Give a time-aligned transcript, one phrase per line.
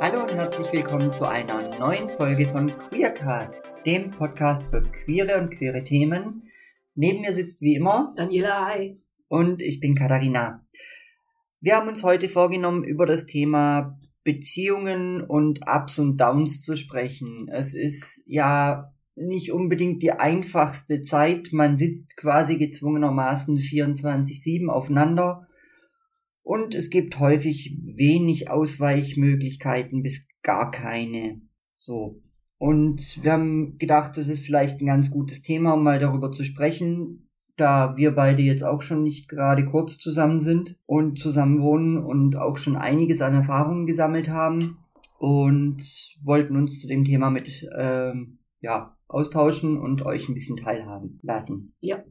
[0.00, 5.50] Hallo und herzlich willkommen zu einer neuen Folge von Queercast, dem Podcast für queere und
[5.50, 6.42] queere Themen.
[6.94, 9.00] Neben mir sitzt wie immer Daniela, hi.
[9.28, 10.66] Und ich bin Katharina.
[11.60, 17.48] Wir haben uns heute vorgenommen, über das Thema Beziehungen und Ups und Downs zu sprechen.
[17.50, 21.52] Es ist ja nicht unbedingt die einfachste Zeit.
[21.52, 25.46] Man sitzt quasi gezwungenermaßen 24-7 aufeinander
[26.42, 31.40] und es gibt häufig wenig Ausweichmöglichkeiten bis gar keine.
[31.74, 32.20] So.
[32.58, 36.44] Und wir haben gedacht, das ist vielleicht ein ganz gutes Thema, um mal darüber zu
[36.44, 41.98] sprechen, da wir beide jetzt auch schon nicht gerade kurz zusammen sind und zusammen wohnen
[41.98, 44.78] und auch schon einiges an Erfahrungen gesammelt haben
[45.18, 45.82] und
[46.24, 51.74] wollten uns zu dem Thema mit ähm, ja, austauschen und euch ein bisschen teilhaben lassen.
[51.80, 52.04] Ja,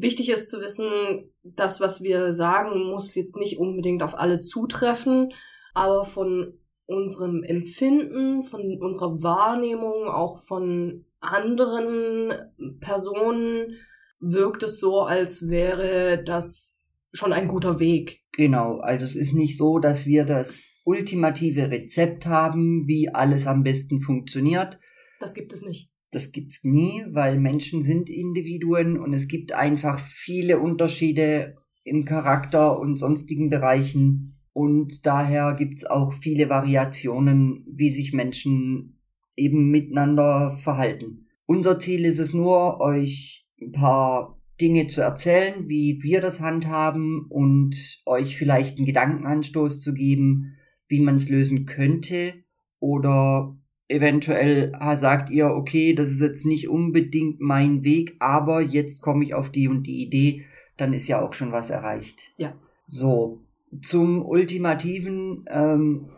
[0.00, 5.32] Wichtig ist zu wissen, das, was wir sagen, muss jetzt nicht unbedingt auf alle zutreffen,
[5.74, 6.54] aber von
[6.86, 12.32] unserem Empfinden, von unserer Wahrnehmung, auch von anderen
[12.80, 13.76] Personen
[14.20, 16.80] wirkt es so, als wäre das
[17.12, 18.22] schon ein guter Weg.
[18.32, 23.64] Genau, also es ist nicht so, dass wir das ultimative Rezept haben, wie alles am
[23.64, 24.80] besten funktioniert.
[25.18, 25.89] Das gibt es nicht.
[26.10, 32.78] Das gibt's nie, weil Menschen sind Individuen und es gibt einfach viele Unterschiede im Charakter
[32.78, 38.98] und sonstigen Bereichen und daher gibt's auch viele Variationen, wie sich Menschen
[39.36, 41.28] eben miteinander verhalten.
[41.46, 47.26] Unser Ziel ist es nur, euch ein paar Dinge zu erzählen, wie wir das handhaben
[47.28, 50.56] und euch vielleicht einen Gedankenanstoß zu geben,
[50.88, 52.34] wie man es lösen könnte
[52.78, 53.56] oder
[53.90, 59.24] eventuell ah, sagt ihr, okay, das ist jetzt nicht unbedingt mein Weg, aber jetzt komme
[59.24, 60.44] ich auf die und die Idee,
[60.76, 62.32] dann ist ja auch schon was erreicht.
[62.36, 62.54] Ja.
[62.86, 63.40] So,
[63.82, 66.08] zum Ultimativen ähm,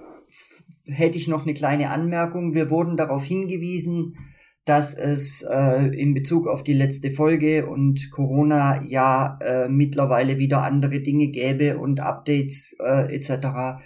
[0.87, 2.55] hätte ich noch eine kleine Anmerkung.
[2.55, 4.17] Wir wurden darauf hingewiesen,
[4.64, 10.63] dass es äh, in Bezug auf die letzte Folge und Corona ja äh, mittlerweile wieder
[10.63, 13.80] andere Dinge gäbe und Updates äh, etc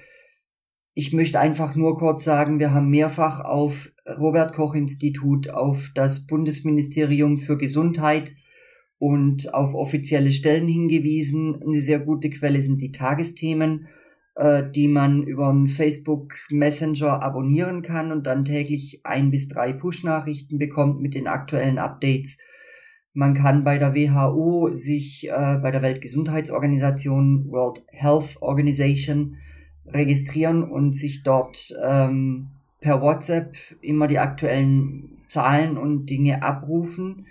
[0.99, 6.27] ich möchte einfach nur kurz sagen, wir haben mehrfach auf Robert Koch Institut, auf das
[6.27, 8.34] Bundesministerium für Gesundheit
[8.99, 11.62] und auf offizielle Stellen hingewiesen.
[11.62, 13.89] Eine sehr gute Quelle sind die Tagesthemen,
[14.37, 19.75] äh, die man über einen Facebook Messenger abonnieren kann und dann täglich ein bis drei
[19.75, 22.39] Push-Nachrichten bekommt mit den aktuellen Updates.
[23.12, 29.37] Man kann bei der WHO sich äh, bei der Weltgesundheitsorganisation World Health Organization
[29.93, 32.49] registrieren und sich dort ähm,
[32.81, 37.27] per WhatsApp immer die aktuellen Zahlen und Dinge abrufen.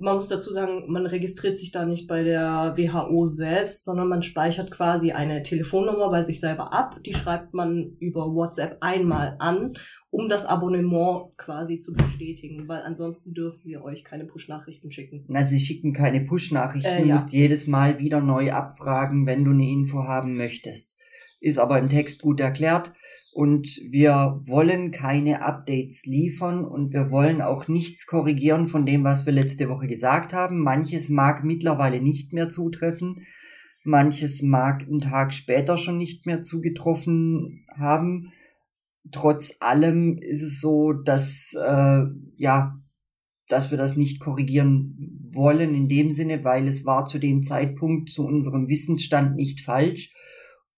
[0.00, 4.24] Man muss dazu sagen, man registriert sich da nicht bei der WHO selbst, sondern man
[4.24, 7.00] speichert quasi eine Telefonnummer bei sich selber ab.
[7.04, 9.74] Die schreibt man über WhatsApp einmal an,
[10.10, 15.24] um das Abonnement quasi zu bestätigen, weil ansonsten dürfen sie euch keine Push-Nachrichten schicken.
[15.28, 16.88] Na, sie schicken keine Push-Nachrichten.
[16.88, 20.96] Äh, du musst jedes Mal wieder neu abfragen, wenn du eine Info haben möchtest
[21.40, 22.92] ist aber im Text gut erklärt.
[23.32, 29.24] Und wir wollen keine Updates liefern und wir wollen auch nichts korrigieren von dem, was
[29.24, 30.62] wir letzte Woche gesagt haben.
[30.62, 33.24] Manches mag mittlerweile nicht mehr zutreffen.
[33.84, 38.32] Manches mag einen Tag später schon nicht mehr zugetroffen haben.
[39.12, 42.02] Trotz allem ist es so, dass, äh,
[42.36, 42.74] ja,
[43.48, 48.10] dass wir das nicht korrigieren wollen in dem Sinne, weil es war zu dem Zeitpunkt
[48.10, 50.12] zu unserem Wissensstand nicht falsch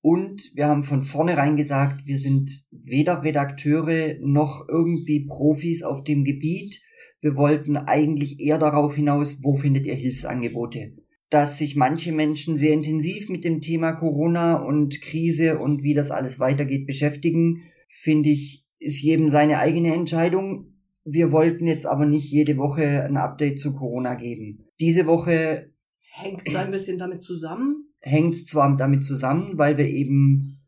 [0.02, 6.24] und wir haben von vornherein gesagt, wir sind weder Redakteure noch irgendwie Profis auf dem
[6.24, 6.82] Gebiet.
[7.20, 10.96] Wir wollten eigentlich eher darauf hinaus, wo findet ihr Hilfsangebote?
[11.30, 16.10] Dass sich manche Menschen sehr intensiv mit dem Thema Corona und Krise und wie das
[16.10, 20.74] alles weitergeht beschäftigen, finde ich, ist jedem seine eigene Entscheidung.
[21.04, 24.66] Wir wollten jetzt aber nicht jede Woche ein Update zu Corona geben.
[24.80, 25.70] Diese Woche
[26.10, 30.60] hängt es ein bisschen damit zusammen, hängt zwar damit zusammen, weil wir eben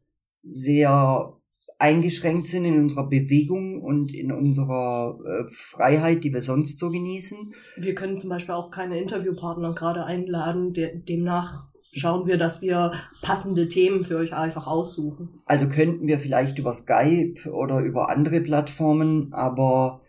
[0.42, 1.34] sehr
[1.78, 7.52] eingeschränkt sind in unserer Bewegung und in unserer äh, Freiheit, die wir sonst so genießen.
[7.76, 10.72] Wir können zum Beispiel auch keine Interviewpartner gerade einladen.
[10.72, 12.92] De demnach schauen wir, dass wir
[13.22, 15.40] passende Themen für euch einfach aussuchen.
[15.46, 20.00] Also könnten wir vielleicht über Skype oder über andere Plattformen, aber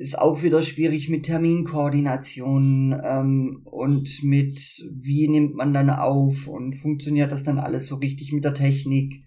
[0.00, 4.58] ist auch wieder schwierig mit Terminkoordination ähm, und mit
[4.94, 9.26] wie nimmt man dann auf und funktioniert das dann alles so richtig mit der Technik.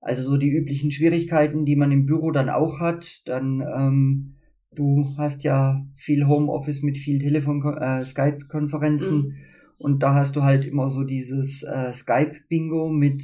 [0.00, 3.28] Also so die üblichen Schwierigkeiten, die man im Büro dann auch hat.
[3.28, 4.34] Dann ähm,
[4.74, 9.18] du hast ja viel Homeoffice mit viel Telefon äh, Skype-Konferenzen.
[9.18, 9.34] Mhm.
[9.78, 13.22] Und da hast du halt immer so dieses äh, Skype-Bingo mit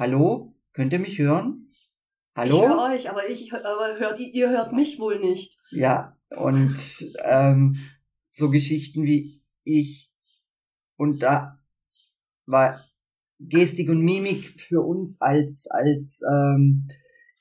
[0.00, 1.61] Hallo, könnt ihr mich hören?
[2.34, 2.56] Hallo?
[2.56, 5.60] Ich höre euch, aber ich aber hört ihr, ihr hört mich wohl nicht.
[5.70, 6.74] Ja, und
[7.24, 7.76] ähm,
[8.28, 10.14] so Geschichten wie ich
[10.96, 11.58] und da
[12.46, 12.80] war
[13.38, 16.88] Gestik und Mimik für uns als als ähm,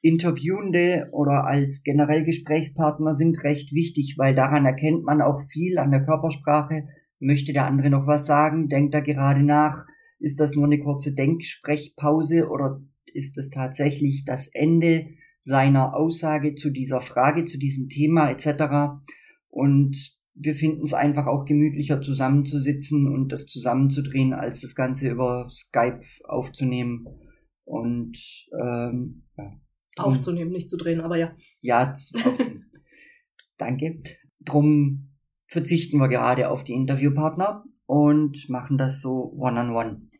[0.02, 5.92] Interviewende oder als generell Gesprächspartner sind recht wichtig, weil daran erkennt man auch viel an
[5.92, 6.88] der Körpersprache.
[7.20, 8.68] Möchte der andere noch was sagen?
[8.68, 9.86] Denkt er gerade nach?
[10.20, 12.82] Ist das nur eine kurze Denksprechpause oder
[13.14, 15.08] ist es tatsächlich das Ende
[15.44, 19.02] seiner Aussage zu dieser Frage, zu diesem Thema etc.
[19.50, 25.48] Und wir finden es einfach auch gemütlicher zusammenzusitzen und das zusammenzudrehen, als das Ganze über
[25.50, 27.08] Skype aufzunehmen.
[27.64, 28.18] Und
[28.60, 29.60] ähm, ja.
[29.98, 31.36] Aufzunehmen, nicht zu drehen, aber ja.
[31.62, 31.94] Ja,
[32.24, 32.72] aufzunehmen.
[33.58, 34.02] Danke.
[34.40, 35.12] Drum
[35.48, 39.90] verzichten wir gerade auf die Interviewpartner und machen das so one-on-one.
[39.90, 40.11] -on -one.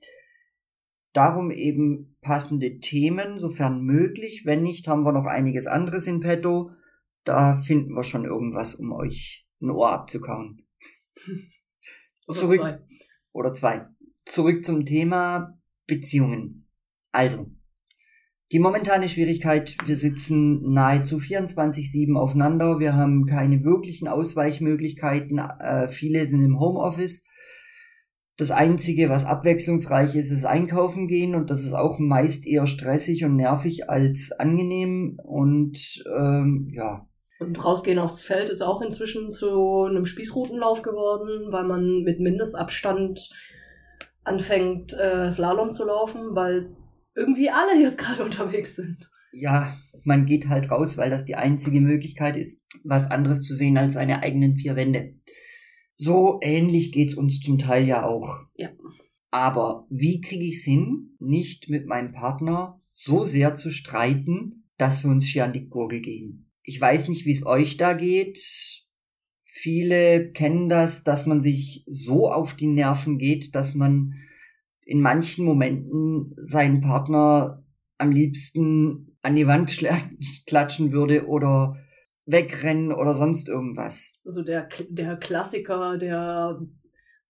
[1.14, 4.44] Darum eben passende Themen, sofern möglich.
[4.46, 6.72] Wenn nicht, haben wir noch einiges anderes in petto.
[7.24, 10.66] Da finden wir schon irgendwas, um euch ein Ohr abzukauen.
[12.28, 12.80] oder Zurück, zwei.
[13.34, 13.88] Oder zwei.
[14.26, 16.68] Zurück zum Thema Beziehungen.
[17.12, 17.52] Also,
[18.52, 26.26] die momentane Schwierigkeit, wir sitzen nahezu 24-7 aufeinander, wir haben keine wirklichen Ausweichmöglichkeiten, äh, viele
[26.26, 27.24] sind im Homeoffice
[28.42, 33.24] das Einzige, was abwechslungsreich ist, ist einkaufen gehen und das ist auch meist eher stressig
[33.24, 37.04] und nervig als angenehm und ähm, ja.
[37.40, 43.30] Und rausgehen aufs Feld ist auch inzwischen zu einem Spießrutenlauf geworden, weil man mit Mindestabstand
[44.24, 46.76] anfängt, äh, Slalom zu laufen, weil
[47.16, 49.08] irgendwie alle jetzt gerade unterwegs sind.
[49.34, 49.72] Ja,
[50.04, 53.94] man geht halt raus, weil das die einzige Möglichkeit ist, was anderes zu sehen als
[53.94, 55.14] seine eigenen vier Wände.
[56.04, 58.40] So ähnlich geht's uns zum Teil ja auch.
[58.56, 58.70] Ja.
[59.30, 65.12] Aber wie kriege ich's hin, nicht mit meinem Partner so sehr zu streiten, dass wir
[65.12, 66.50] uns hier an die Gurgel gehen?
[66.64, 68.40] Ich weiß nicht, wie es euch da geht.
[69.44, 74.16] Viele kennen das, dass man sich so auf die Nerven geht, dass man
[74.84, 77.64] in manchen Momenten seinen Partner
[78.00, 79.80] am liebsten an die Wand
[80.48, 81.78] klatschen würde oder
[82.26, 84.22] wegrennen oder sonst irgendwas.
[84.26, 86.62] Also der, der Klassiker der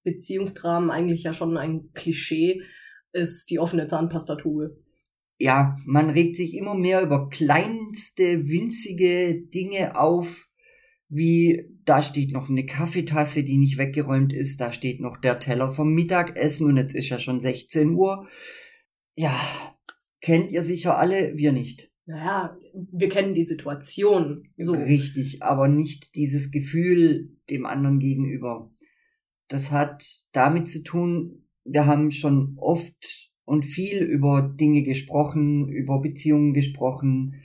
[0.04, 2.62] Beziehungsdramen, eigentlich ja schon ein Klischee,
[3.14, 4.78] ist die offene Zahnpastatube.
[5.38, 10.48] Ja, man regt sich immer mehr über kleinste, winzige Dinge auf,
[11.10, 15.72] wie da steht noch eine Kaffeetasse, die nicht weggeräumt ist, da steht noch der Teller
[15.72, 18.28] vom Mittagessen und jetzt ist ja schon 16 Uhr.
[19.16, 19.36] Ja,
[20.22, 22.58] kennt ihr sicher alle, wir nicht naja,
[22.92, 24.44] wir kennen die Situation.
[24.58, 24.74] So.
[24.74, 28.72] Richtig, aber nicht dieses Gefühl dem anderen gegenüber.
[29.48, 36.02] Das hat damit zu tun, wir haben schon oft und viel über Dinge gesprochen, über
[36.02, 37.36] Beziehungen gesprochen,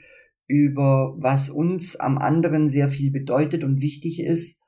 [0.47, 4.61] über was uns am anderen sehr viel bedeutet und wichtig ist.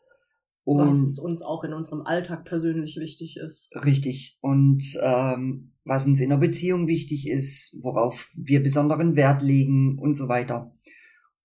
[0.65, 3.71] Und was uns auch in unserem Alltag persönlich wichtig ist.
[3.75, 4.37] Richtig.
[4.41, 10.15] Und ähm, was uns in einer Beziehung wichtig ist, worauf wir besonderen Wert legen und
[10.15, 10.77] so weiter.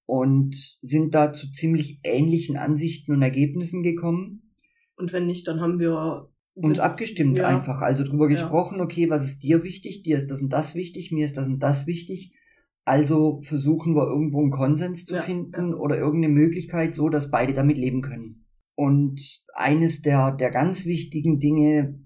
[0.06, 4.52] Und sind da zu ziemlich ähnlichen Ansichten und Ergebnissen gekommen.
[4.98, 7.48] Und wenn nicht, dann haben wir uns abgestimmt ja.
[7.48, 8.32] einfach, also drüber ja.
[8.32, 11.48] gesprochen, okay, was ist dir wichtig, dir ist das und das wichtig, mir ist das
[11.48, 12.36] und das wichtig.
[12.84, 17.54] Also versuchen wir irgendwo einen Konsens zu ja, finden oder irgendeine Möglichkeit, so dass beide
[17.54, 18.46] damit leben können.
[18.76, 22.03] Und eines der, der ganz wichtigen Dinge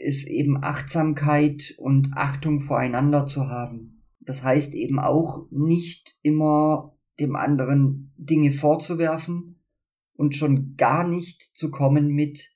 [0.00, 4.02] ist eben Achtsamkeit und Achtung voreinander zu haben.
[4.20, 9.62] Das heißt eben auch nicht immer dem anderen Dinge vorzuwerfen
[10.14, 12.50] und schon gar nicht zu kommen mit,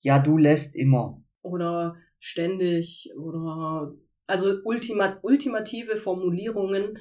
[0.00, 1.22] ja, du lässt immer.
[1.42, 3.94] Oder ständig oder
[4.26, 6.98] also ultima ultimative Formulierungen.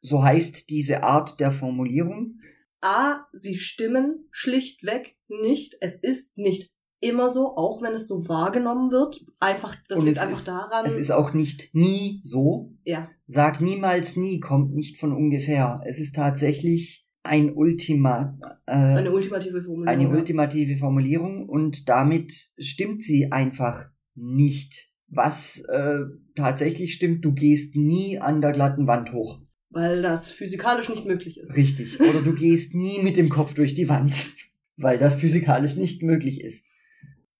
[0.00, 2.38] So heißt diese Art der Formulierung.
[2.80, 5.76] A, sie stimmen schlichtweg nicht.
[5.80, 6.73] Es ist nicht
[7.04, 9.24] immer so, auch wenn es so wahrgenommen wird.
[9.38, 10.86] Einfach, das Und liegt einfach ist, daran.
[10.86, 12.72] Es ist auch nicht nie so.
[12.84, 13.10] Ja.
[13.26, 15.80] Sag niemals nie, kommt nicht von ungefähr.
[15.84, 19.88] Es ist tatsächlich ein Ultima, äh, eine ultimative Formulierung.
[19.88, 24.90] Eine ultimative Formulierung und damit stimmt sie einfach nicht.
[25.08, 26.00] Was äh,
[26.34, 29.40] tatsächlich stimmt, du gehst nie an der glatten Wand hoch.
[29.70, 31.56] Weil das physikalisch nicht möglich ist.
[31.56, 32.00] Richtig.
[32.00, 34.32] Oder du gehst nie mit dem Kopf durch die Wand.
[34.76, 36.64] Weil das physikalisch nicht möglich ist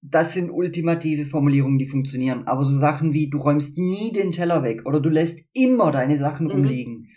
[0.06, 2.46] das sind ultimative Formulierungen, die funktionieren.
[2.46, 6.18] Aber so Sachen wie, du räumst nie den Teller weg oder du lässt immer deine
[6.18, 6.52] Sachen mhm.
[6.52, 7.08] rumliegen.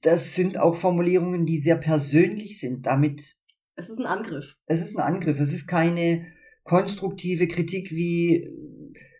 [0.00, 2.86] Das sind auch Formulierungen, die sehr persönlich sind.
[2.86, 3.36] Damit.
[3.76, 4.56] Es ist ein Angriff.
[4.66, 5.38] Es ist ein Angriff.
[5.38, 6.26] Es ist keine
[6.62, 8.48] konstruktive Kritik wie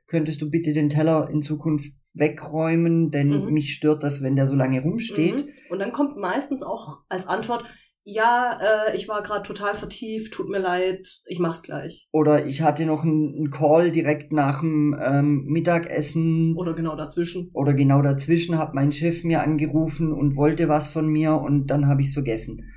[0.07, 3.53] könntest du bitte den Teller in Zukunft wegräumen, denn mhm.
[3.53, 5.45] mich stört das, wenn der so lange rumsteht.
[5.45, 5.51] Mhm.
[5.71, 7.65] Und dann kommt meistens auch als Antwort,
[8.05, 12.07] ja, äh, ich war gerade total vertieft, tut mir leid, ich mach's gleich.
[12.13, 16.55] Oder ich hatte noch einen Call direkt nach dem ähm, Mittagessen.
[16.57, 17.51] Oder genau dazwischen.
[17.55, 21.89] Oder genau dazwischen hat mein Chef mir angerufen und wollte was von mir und dann
[21.89, 22.71] habe ich's vergessen.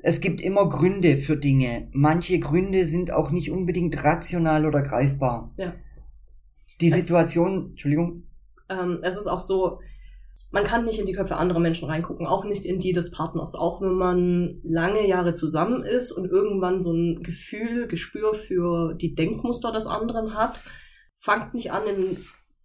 [0.00, 1.88] Es gibt immer Gründe für Dinge.
[1.92, 5.52] Manche Gründe sind auch nicht unbedingt rational oder greifbar.
[5.58, 5.74] Ja.
[6.80, 8.22] Die Situation, es, Entschuldigung.
[8.70, 9.80] Ähm, es ist auch so,
[10.50, 13.54] man kann nicht in die Köpfe anderer Menschen reingucken, auch nicht in die des Partners.
[13.54, 19.14] Auch wenn man lange Jahre zusammen ist und irgendwann so ein Gefühl, Gespür für die
[19.14, 20.58] Denkmuster des anderen hat,
[21.18, 21.82] fangt nicht an,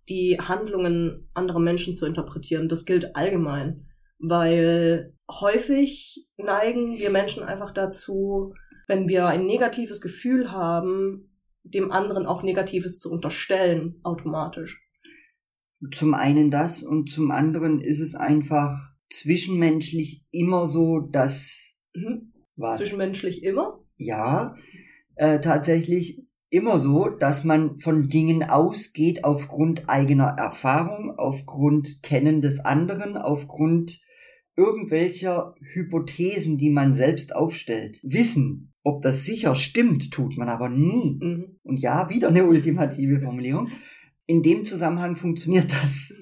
[0.10, 2.70] die Handlungen anderer Menschen zu interpretieren.
[2.70, 3.88] Das gilt allgemein,
[4.20, 8.54] weil häufig neigen wir Menschen einfach dazu,
[8.88, 11.30] wenn wir ein negatives Gefühl haben,
[11.63, 14.83] dem anderen auch Negatives zu unterstellen, automatisch.
[15.92, 22.34] Zum einen das und zum anderen ist es einfach zwischenmenschlich immer so, dass mhm.
[22.56, 22.78] was?
[22.78, 23.84] Zwischenmenschlich immer?
[23.98, 24.56] Ja,
[25.16, 32.60] äh, tatsächlich immer so, dass man von Dingen ausgeht aufgrund eigener Erfahrung, aufgrund Kennen des
[32.60, 34.02] anderen, aufgrund
[34.56, 38.00] irgendwelcher Hypothesen, die man selbst aufstellt.
[38.04, 41.20] Wissen, ob das sicher stimmt, tut man aber nie.
[41.22, 41.60] Mhm.
[41.63, 43.70] Und ja, wieder eine ultimative Formulierung.
[44.25, 46.13] In dem Zusammenhang funktioniert das.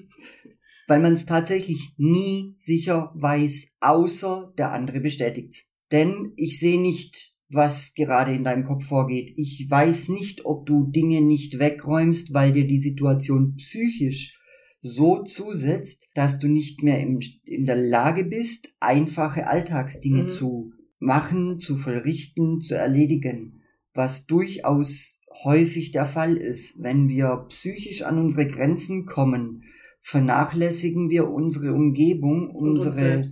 [0.88, 5.70] Weil man es tatsächlich nie sicher weiß, außer der andere bestätigt's.
[5.92, 9.32] Denn ich sehe nicht, was gerade in deinem Kopf vorgeht.
[9.36, 14.38] Ich weiß nicht, ob du Dinge nicht wegräumst, weil dir die Situation psychisch
[14.80, 20.28] so zusetzt, dass du nicht mehr im, in der Lage bist, einfache Alltagsdinge mhm.
[20.28, 23.62] zu machen, zu vollrichten, zu erledigen,
[23.94, 26.82] was durchaus häufig der Fall ist.
[26.82, 29.64] Wenn wir psychisch an unsere Grenzen kommen,
[30.00, 33.24] vernachlässigen wir unsere Umgebung, unsere,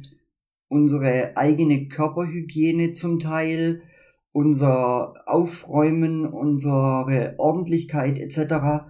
[0.68, 3.82] unsere eigene Körperhygiene zum Teil,
[4.32, 8.86] unser Aufräumen, unsere Ordentlichkeit etc.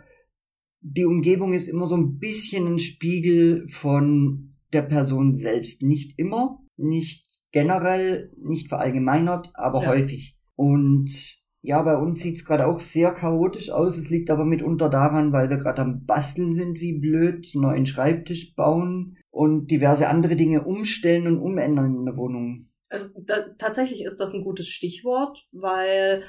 [0.82, 5.82] Die Umgebung ist immer so ein bisschen ein Spiegel von der Person selbst.
[5.82, 9.88] Nicht immer, nicht generell, nicht verallgemeinert, aber ja.
[9.90, 10.38] häufig.
[10.54, 13.98] Und ja, bei uns sieht's gerade auch sehr chaotisch aus.
[13.98, 18.54] Es liegt aber mitunter daran, weil wir gerade am Basteln sind, wie blöd, neuen Schreibtisch
[18.54, 22.66] bauen und diverse andere Dinge umstellen und umändern in der Wohnung.
[22.88, 26.22] Also da, tatsächlich ist das ein gutes Stichwort, weil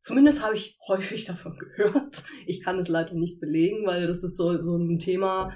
[0.00, 2.24] zumindest habe ich häufig davon gehört.
[2.46, 5.52] Ich kann es leider nicht belegen, weil das ist so, so ein Thema,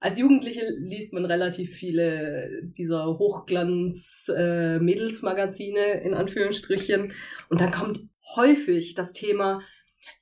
[0.00, 7.12] als Jugendliche liest man relativ viele dieser Hochglanz-Mädelsmagazine äh, in Anführungsstrichen.
[7.48, 8.00] Und dann kommt
[8.36, 9.60] häufig das Thema,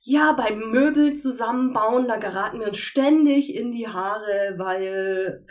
[0.01, 5.45] ja, beim Möbel zusammenbauen, da geraten wir uns ständig in die Haare, weil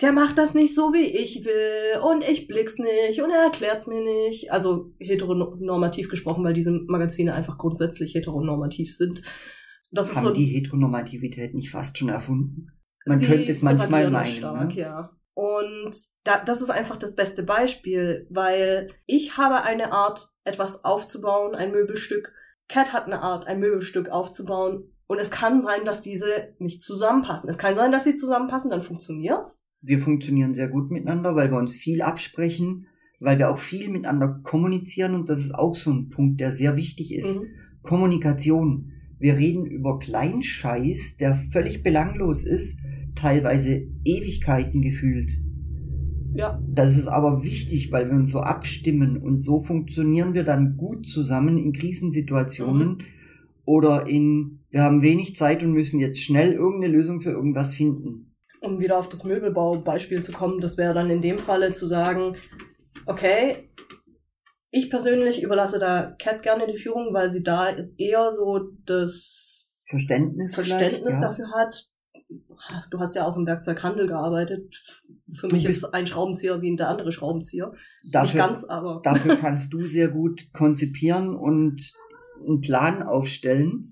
[0.00, 3.86] der macht das nicht so, wie ich will und ich blick's nicht und er erklärt's
[3.86, 4.50] mir nicht.
[4.50, 9.22] Also heteronormativ gesprochen, weil diese Magazine einfach grundsätzlich heteronormativ sind.
[9.90, 12.68] Das Haben ist so die Heteronormativität nicht fast schon erfunden?
[13.04, 14.26] Man könnte es manchmal meinen.
[14.26, 14.80] Stark, ne?
[14.80, 15.10] ja.
[15.34, 21.54] Und da, das ist einfach das beste Beispiel, weil ich habe eine Art, etwas aufzubauen,
[21.54, 22.32] ein Möbelstück.
[22.68, 24.92] Cat hat eine Art, ein Möbelstück aufzubauen.
[25.06, 27.50] Und es kann sein, dass diese nicht zusammenpassen.
[27.50, 29.62] Es kann sein, dass sie zusammenpassen, dann funktioniert's.
[29.80, 32.86] Wir funktionieren sehr gut miteinander, weil wir uns viel absprechen,
[33.18, 36.76] weil wir auch viel miteinander kommunizieren und das ist auch so ein Punkt, der sehr
[36.76, 37.40] wichtig ist.
[37.40, 37.46] Mhm.
[37.82, 38.92] Kommunikation.
[39.18, 42.80] Wir reden über Kleinscheiß, der völlig belanglos ist,
[43.14, 45.32] teilweise Ewigkeiten gefühlt.
[46.34, 46.62] Ja.
[46.68, 51.06] Das ist aber wichtig, weil wir uns so abstimmen und so funktionieren wir dann gut
[51.06, 52.98] zusammen in Krisensituationen mhm.
[53.64, 58.36] oder in, wir haben wenig Zeit und müssen jetzt schnell irgendeine Lösung für irgendwas finden.
[58.60, 62.36] Um wieder auf das Möbelbau-Beispiel zu kommen, das wäre dann in dem Falle zu sagen,
[63.06, 63.54] okay,
[64.70, 70.54] ich persönlich überlasse da Cat gerne die Führung, weil sie da eher so das Verständnis,
[70.54, 71.28] Verständnis ja.
[71.28, 71.88] dafür hat.
[72.90, 74.82] Du hast ja auch im Werkzeughandel gearbeitet.
[75.28, 77.72] Für du mich ist ein Schraubenzieher wie der andere Schraubenzieher.
[78.04, 79.00] Dafür, Nicht ganz, aber.
[79.02, 81.92] Dafür kannst du sehr gut konzipieren und
[82.46, 83.90] einen Plan aufstellen.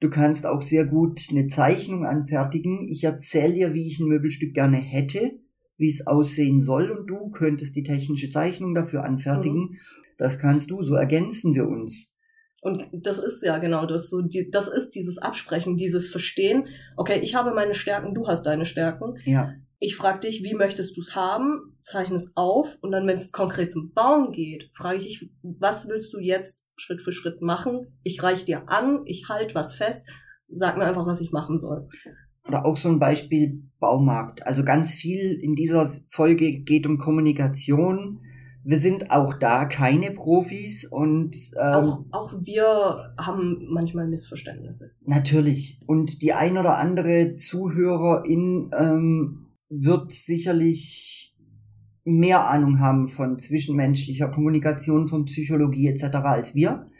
[0.00, 2.88] Du kannst auch sehr gut eine Zeichnung anfertigen.
[2.88, 5.38] Ich erzähle dir, wie ich ein Möbelstück gerne hätte,
[5.76, 9.60] wie es aussehen soll und du könntest die technische Zeichnung dafür anfertigen.
[9.60, 9.76] Mhm.
[10.16, 12.16] Das kannst du, so ergänzen wir uns.
[12.62, 16.68] Und das ist ja genau das so die, das ist dieses Absprechen, dieses Verstehen.
[16.96, 19.14] Okay, ich habe meine Stärken, du hast deine Stärken.
[19.24, 19.54] Ja.
[19.78, 23.32] ich frage dich, wie möchtest du es haben, zeichne es auf und dann, wenn es
[23.32, 27.98] konkret zum Bauen geht, frage ich dich, was willst du jetzt Schritt für Schritt machen?
[28.02, 30.06] Ich reiche dir an, ich halte was fest,
[30.48, 31.86] sag mir einfach, was ich machen soll.
[32.46, 34.46] Oder auch so ein Beispiel Baumarkt.
[34.46, 38.20] Also ganz viel in dieser Folge geht um Kommunikation.
[38.62, 44.92] Wir sind auch da keine Profis und ähm, auch, auch wir haben manchmal Missverständnisse.
[45.02, 45.80] Natürlich.
[45.86, 51.34] Und die ein oder andere Zuhörerin ähm, wird sicherlich
[52.04, 56.16] mehr Ahnung haben von zwischenmenschlicher Kommunikation, von Psychologie etc.
[56.16, 56.90] als wir.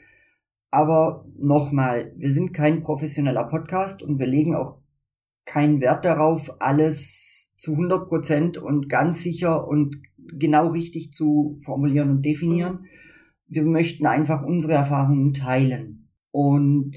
[0.71, 4.79] Aber nochmal, wir sind kein professioneller Podcast und wir legen auch
[5.45, 9.97] keinen Wert darauf, alles zu 100 Prozent und ganz sicher und
[10.38, 12.87] genau richtig zu formulieren und definieren.
[13.46, 16.08] Wir möchten einfach unsere Erfahrungen teilen.
[16.30, 16.96] Und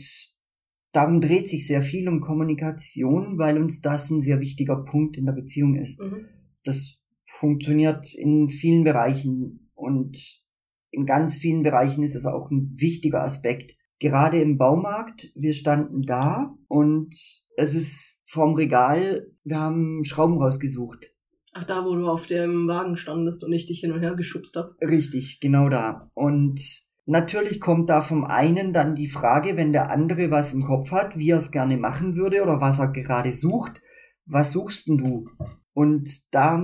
[0.91, 5.25] darum dreht sich sehr viel um Kommunikation, weil uns das ein sehr wichtiger Punkt in
[5.25, 6.01] der Beziehung ist.
[6.01, 6.27] Mhm.
[6.63, 10.43] Das funktioniert in vielen Bereichen und
[10.91, 13.75] in ganz vielen Bereichen ist es auch ein wichtiger Aspekt.
[13.99, 17.15] Gerade im Baumarkt, wir standen da und
[17.57, 21.12] es ist vorm Regal, wir haben Schrauben rausgesucht.
[21.53, 24.55] Ach, da, wo du auf dem Wagen standest und ich dich hin und her geschubst
[24.55, 24.75] hab.
[24.81, 26.10] Richtig, genau da.
[26.15, 26.60] Und
[27.05, 31.17] natürlich kommt da vom einen dann die Frage, wenn der andere was im Kopf hat,
[31.17, 33.81] wie er es gerne machen würde oder was er gerade sucht,
[34.25, 35.29] was suchst denn du?
[35.74, 36.60] Und da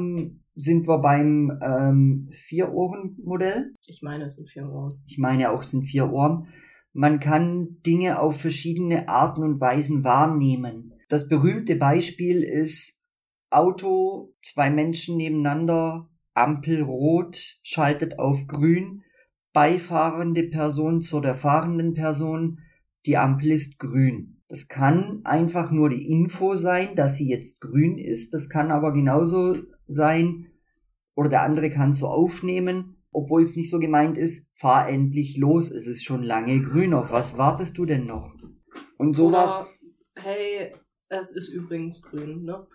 [0.55, 3.73] sind wir beim ähm, Vier-Ohren-Modell.
[3.85, 4.89] Ich meine, es sind vier Ohren.
[5.07, 6.47] Ich meine auch, es sind vier Ohren.
[6.93, 10.93] Man kann Dinge auf verschiedene Arten und Weisen wahrnehmen.
[11.07, 12.98] Das berühmte Beispiel ist
[13.49, 19.03] Auto, zwei Menschen nebeneinander, Ampel rot, schaltet auf grün,
[19.53, 22.59] beifahrende Person zur der fahrenden Person,
[23.05, 24.41] die Ampel ist grün.
[24.47, 28.33] Das kann einfach nur die Info sein, dass sie jetzt grün ist.
[28.33, 30.47] Das kann aber genauso sein,
[31.15, 35.71] oder der andere kann so aufnehmen, obwohl es nicht so gemeint ist, fahr endlich los,
[35.71, 38.35] es ist schon lange grün, auf was wartest du denn noch?
[38.97, 39.85] Und sowas.
[40.15, 40.71] Oder, hey,
[41.09, 42.67] es ist übrigens grün, ne?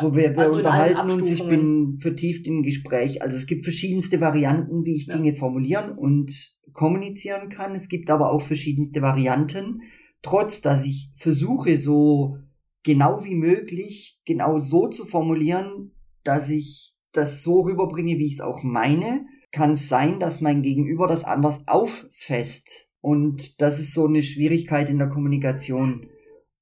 [0.00, 3.22] So, wir, wir also unterhalten uns, ich bin vertieft im Gespräch.
[3.22, 5.16] Also es gibt verschiedenste Varianten, wie ich ja.
[5.16, 7.74] Dinge formulieren und kommunizieren kann.
[7.74, 9.80] Es gibt aber auch verschiedenste Varianten.
[10.22, 12.38] Trotz, dass ich versuche, so
[12.82, 15.92] genau wie möglich, genau so zu formulieren,
[16.24, 20.62] dass ich das so rüberbringe, wie ich es auch meine, kann es sein, dass mein
[20.62, 22.90] Gegenüber das anders auffasst.
[23.00, 26.08] Und das ist so eine Schwierigkeit in der Kommunikation.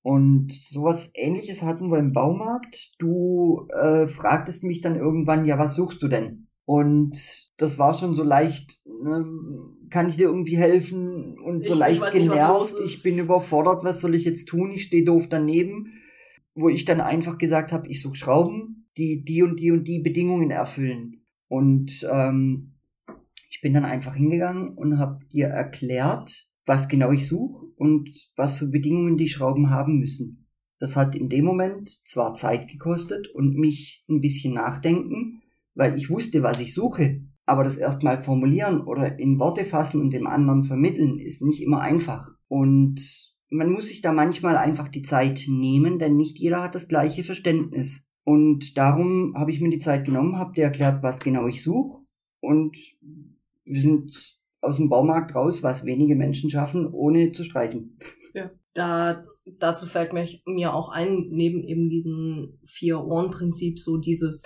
[0.05, 2.93] Und sowas ähnliches hatten wir im Baumarkt.
[2.99, 6.49] Du äh, fragtest mich dann irgendwann, ja, was suchst du denn?
[6.67, 7.17] Und
[7.57, 9.25] das war schon so leicht, ne,
[9.89, 11.39] kann ich dir irgendwie helfen?
[11.43, 14.73] Und so ich, leicht ich genervt, nicht, ich bin überfordert, was soll ich jetzt tun?
[14.75, 15.95] Ich stehe doof daneben.
[16.55, 20.01] Wo ich dann einfach gesagt habe, ich suche Schrauben, die die und die und die
[20.01, 21.23] Bedingungen erfüllen.
[21.49, 22.75] Und ähm,
[23.49, 28.57] ich bin dann einfach hingegangen und habe dir erklärt, was genau ich suche und was
[28.57, 30.47] für Bedingungen die Schrauben haben müssen.
[30.79, 35.43] Das hat in dem Moment zwar Zeit gekostet und mich ein bisschen nachdenken,
[35.75, 40.11] weil ich wusste, was ich suche, aber das erstmal formulieren oder in Worte fassen und
[40.11, 42.29] dem anderen vermitteln ist nicht immer einfach.
[42.49, 43.01] Und
[43.51, 47.23] man muss sich da manchmal einfach die Zeit nehmen, denn nicht jeder hat das gleiche
[47.23, 48.09] Verständnis.
[48.25, 52.03] Und darum habe ich mir die Zeit genommen, habe dir erklärt, was genau ich suche.
[52.41, 52.77] Und
[53.65, 57.99] wir sind aus dem Baumarkt raus, was wenige Menschen schaffen, ohne zu streiten.
[58.35, 59.25] Ja, da,
[59.59, 60.13] dazu fällt
[60.47, 64.43] mir auch ein, neben eben diesem Vier-Ohren-Prinzip, so dieses,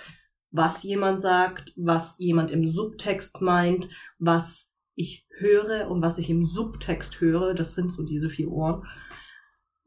[0.51, 6.43] was jemand sagt, was jemand im Subtext meint, was ich höre und was ich im
[6.43, 8.83] Subtext höre, das sind so diese vier Ohren.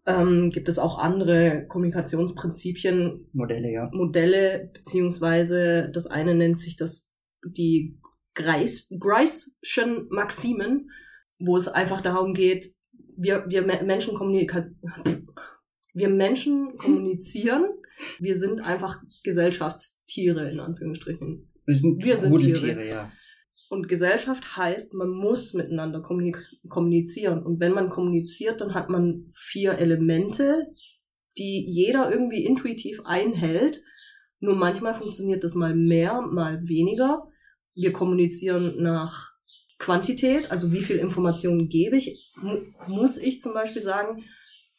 [0.07, 3.29] Ähm, gibt es auch andere Kommunikationsprinzipien?
[3.33, 3.89] Modelle, ja.
[3.93, 7.13] Modelle, beziehungsweise das eine nennt sich das
[7.45, 7.99] die
[8.35, 10.91] Greisschen Maximen,
[11.39, 12.75] wo es einfach darum geht,
[13.17, 14.81] wir, wir Menschen kommunizieren,
[15.95, 17.65] wir Menschen kommunizieren,
[18.19, 21.51] wir sind einfach Gesellschaftstiere, in Anführungsstrichen.
[21.67, 22.59] Wir sind, wir sind Tiere.
[22.59, 23.13] Tiere, ja.
[23.69, 27.43] Und Gesellschaft heißt, man muss miteinander kommunizieren.
[27.43, 30.67] Und wenn man kommuniziert, dann hat man vier Elemente,
[31.39, 33.83] die jeder irgendwie intuitiv einhält.
[34.41, 37.32] Nur manchmal funktioniert das mal mehr, mal weniger
[37.75, 39.33] wir kommunizieren nach
[39.79, 42.31] Quantität, also wie viel Informationen gebe ich.
[42.87, 44.25] muss ich zum Beispiel sagen,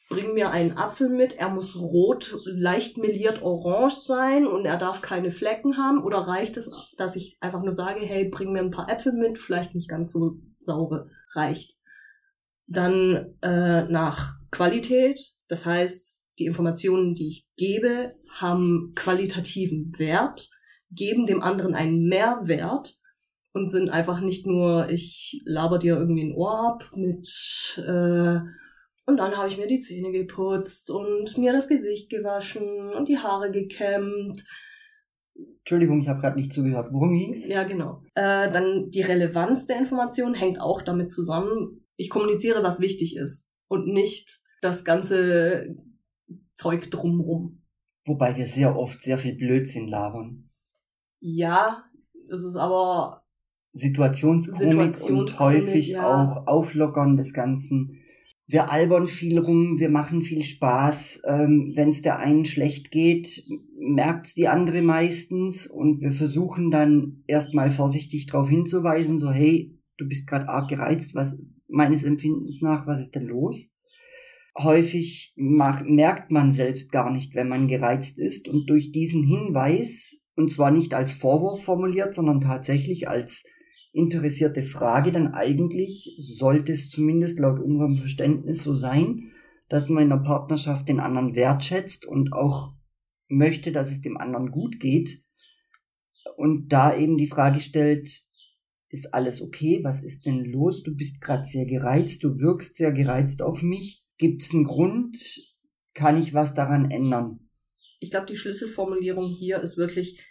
[0.09, 5.01] bring mir einen Apfel mit, er muss rot, leicht meliert orange sein und er darf
[5.01, 6.03] keine Flecken haben?
[6.03, 9.37] Oder reicht es, dass ich einfach nur sage, hey, bring mir ein paar Äpfel mit,
[9.37, 11.77] vielleicht nicht ganz so saure, reicht.
[12.67, 20.49] Dann äh, nach Qualität, das heißt, die Informationen, die ich gebe, haben qualitativen Wert,
[20.95, 22.99] geben dem anderen einen Mehrwert
[23.53, 27.27] und sind einfach nicht nur, ich laber dir irgendwie ein Ohr ab mit
[27.85, 28.39] äh,
[29.05, 33.17] und dann habe ich mir die Zähne geputzt und mir das Gesicht gewaschen und die
[33.17, 34.43] Haare gekämmt.
[35.59, 36.89] Entschuldigung, ich habe gerade nicht zugehört.
[36.91, 37.47] Worum ging's?
[37.47, 38.01] Ja, genau.
[38.15, 41.85] Äh, dann die Relevanz der Information hängt auch damit zusammen.
[41.97, 45.75] Ich kommuniziere, was wichtig ist und nicht das ganze
[46.55, 47.61] Zeug drumrum.
[48.05, 50.49] Wobei wir sehr oft sehr viel Blödsinn labern.
[51.25, 51.85] Ja,
[52.29, 53.23] es ist aber
[53.71, 56.05] Situationskomik, und häufig ja.
[56.05, 58.01] auch Auflockern des Ganzen.
[58.45, 61.21] Wir albern viel rum, wir machen viel Spaß.
[61.25, 63.45] Ähm, Wenn es der einen schlecht geht,
[63.79, 70.05] merkt's die andere meistens und wir versuchen dann erstmal vorsichtig darauf hinzuweisen, so hey, du
[70.05, 73.77] bist gerade arg gereizt, was meines Empfindens nach, was ist denn los?
[74.59, 80.22] Häufig macht, merkt man selbst gar nicht, wenn man gereizt ist und durch diesen Hinweis,
[80.35, 83.45] und zwar nicht als Vorwurf formuliert, sondern tatsächlich als
[83.91, 89.31] interessierte Frage, dann eigentlich sollte es zumindest laut unserem Verständnis so sein,
[89.69, 92.73] dass man in der Partnerschaft den anderen wertschätzt und auch
[93.27, 95.23] möchte, dass es dem anderen gut geht
[96.35, 98.07] und da eben die Frage stellt,
[98.89, 99.79] ist alles okay?
[99.83, 100.83] Was ist denn los?
[100.83, 104.05] Du bist gerade sehr gereizt, du wirkst sehr gereizt auf mich.
[104.17, 105.17] Gibt es einen Grund?
[105.95, 107.42] Kann ich was daran ändern?
[108.03, 110.21] Ich glaube, die Schlüsselformulierung hier ist wirklich,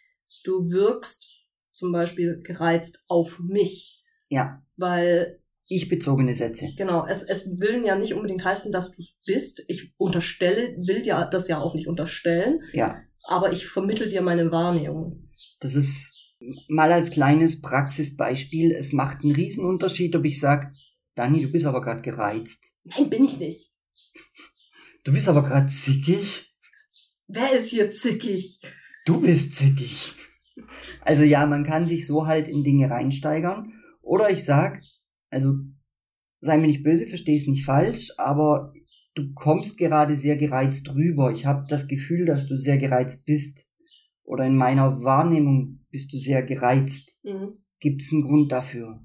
[0.45, 4.05] du wirkst zum Beispiel gereizt auf mich.
[4.29, 4.63] Ja.
[4.77, 6.69] Weil ich bezogene Sätze.
[6.77, 9.65] Genau, es, es will ja nicht unbedingt heißen, dass du es bist.
[9.69, 12.61] Ich unterstelle, will dir das ja auch nicht unterstellen.
[12.75, 13.01] Ja.
[13.25, 15.31] Aber ich vermittel dir meine Wahrnehmung.
[15.61, 16.35] Das ist
[16.69, 20.69] mal als kleines Praxisbeispiel, es macht einen Riesenunterschied, ob ich sage,
[21.15, 22.75] Dani, du bist aber gerade gereizt.
[22.85, 23.73] Nein, bin ich nicht.
[25.05, 26.52] Du bist aber gerade zickig.
[27.35, 28.61] Wer ist hier zickig?
[29.07, 30.13] Du bist zickig.
[31.01, 33.73] Also ja, man kann sich so halt in Dinge reinsteigern.
[34.03, 34.83] Oder ich sag,
[35.31, 35.55] also
[36.41, 38.75] sei mir nicht böse, versteh es nicht falsch, aber
[39.15, 41.33] du kommst gerade sehr gereizt rüber.
[41.33, 43.67] Ich habe das Gefühl, dass du sehr gereizt bist.
[44.25, 47.19] Oder in meiner Wahrnehmung bist du sehr gereizt.
[47.25, 47.49] Mhm.
[47.81, 49.03] Gibt es einen Grund dafür?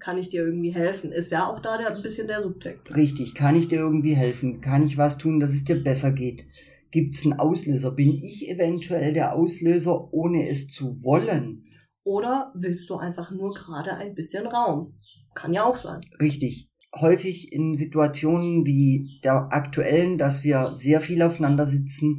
[0.00, 1.12] Kann ich dir irgendwie helfen?
[1.12, 2.96] Ist ja auch da der, ein bisschen der Subtext.
[2.96, 4.60] Richtig, kann ich dir irgendwie helfen?
[4.60, 6.46] Kann ich was tun, dass es dir besser geht?
[6.90, 7.92] Gibt es einen Auslöser?
[7.92, 11.64] Bin ich eventuell der Auslöser, ohne es zu wollen?
[12.04, 14.94] Oder willst du einfach nur gerade ein bisschen Raum?
[15.34, 16.00] Kann ja auch sein.
[16.20, 16.72] Richtig.
[16.94, 22.16] Häufig in Situationen wie der aktuellen, dass wir sehr viel aufeinander sitzen,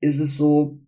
[0.00, 0.80] ist es so,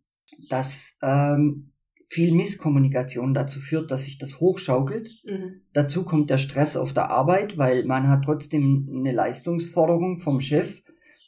[0.49, 1.73] dass ähm,
[2.13, 5.09] viel Misskommunikation dazu führt, dass sich das hochschaukelt.
[5.25, 5.63] Mhm.
[5.73, 10.82] Dazu kommt der Stress auf der Arbeit, weil man hat trotzdem eine Leistungsforderung vom Chef.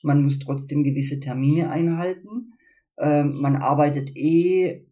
[0.04, 2.28] Man muss trotzdem gewisse Termine einhalten.
[2.98, 4.86] Ähm, man arbeitet eh,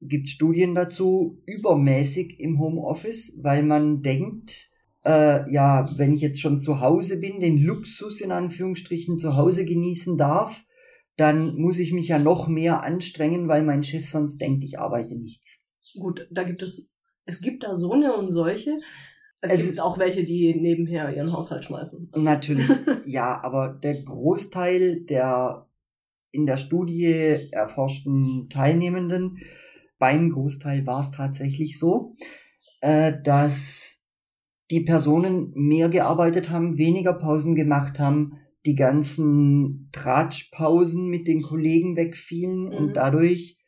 [0.00, 4.70] gibt Studien dazu, übermäßig im Homeoffice, weil man denkt,
[5.04, 9.64] äh, ja, wenn ich jetzt schon zu Hause bin, den Luxus in Anführungsstrichen zu Hause
[9.64, 10.64] genießen darf,
[11.16, 15.16] dann muss ich mich ja noch mehr anstrengen, weil mein Chef sonst denkt, ich arbeite
[15.18, 15.64] nichts.
[15.98, 16.90] Gut, da gibt es,
[17.24, 18.74] es gibt da so eine und solche.
[19.46, 22.10] Es, es gibt auch welche, die nebenher ihren Haushalt schmeißen.
[22.16, 22.68] Natürlich,
[23.06, 25.66] ja, aber der Großteil der
[26.32, 29.38] in der Studie erforschten Teilnehmenden,
[29.98, 32.12] beim Großteil war es tatsächlich so,
[32.80, 34.06] äh, dass
[34.70, 41.96] die Personen mehr gearbeitet haben, weniger Pausen gemacht haben, die ganzen Tratschpausen mit den Kollegen
[41.96, 42.72] wegfielen mhm.
[42.72, 43.58] und dadurch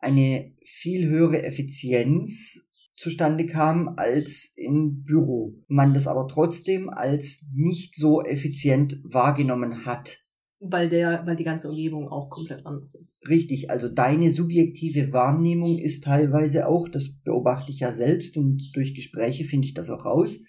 [0.00, 2.67] eine viel höhere Effizienz
[2.98, 5.54] zustande kam als im Büro.
[5.68, 10.18] Man das aber trotzdem als nicht so effizient wahrgenommen hat.
[10.60, 13.24] Weil der, weil die ganze Umgebung auch komplett anders ist.
[13.28, 18.94] Richtig, also deine subjektive Wahrnehmung ist teilweise auch, das beobachte ich ja selbst und durch
[18.94, 20.42] Gespräche finde ich das auch raus,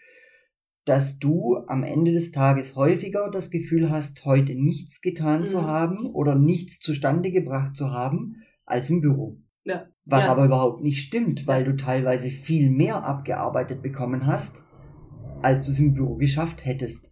[0.85, 5.45] dass du am Ende des Tages häufiger das Gefühl hast, heute nichts getan mhm.
[5.45, 9.37] zu haben oder nichts zustande gebracht zu haben, als im Büro.
[9.65, 9.87] Ja.
[10.09, 10.31] Was ja.
[10.31, 14.63] aber überhaupt nicht stimmt, weil du teilweise viel mehr abgearbeitet bekommen hast,
[15.41, 17.11] als du es im Büro geschafft hättest.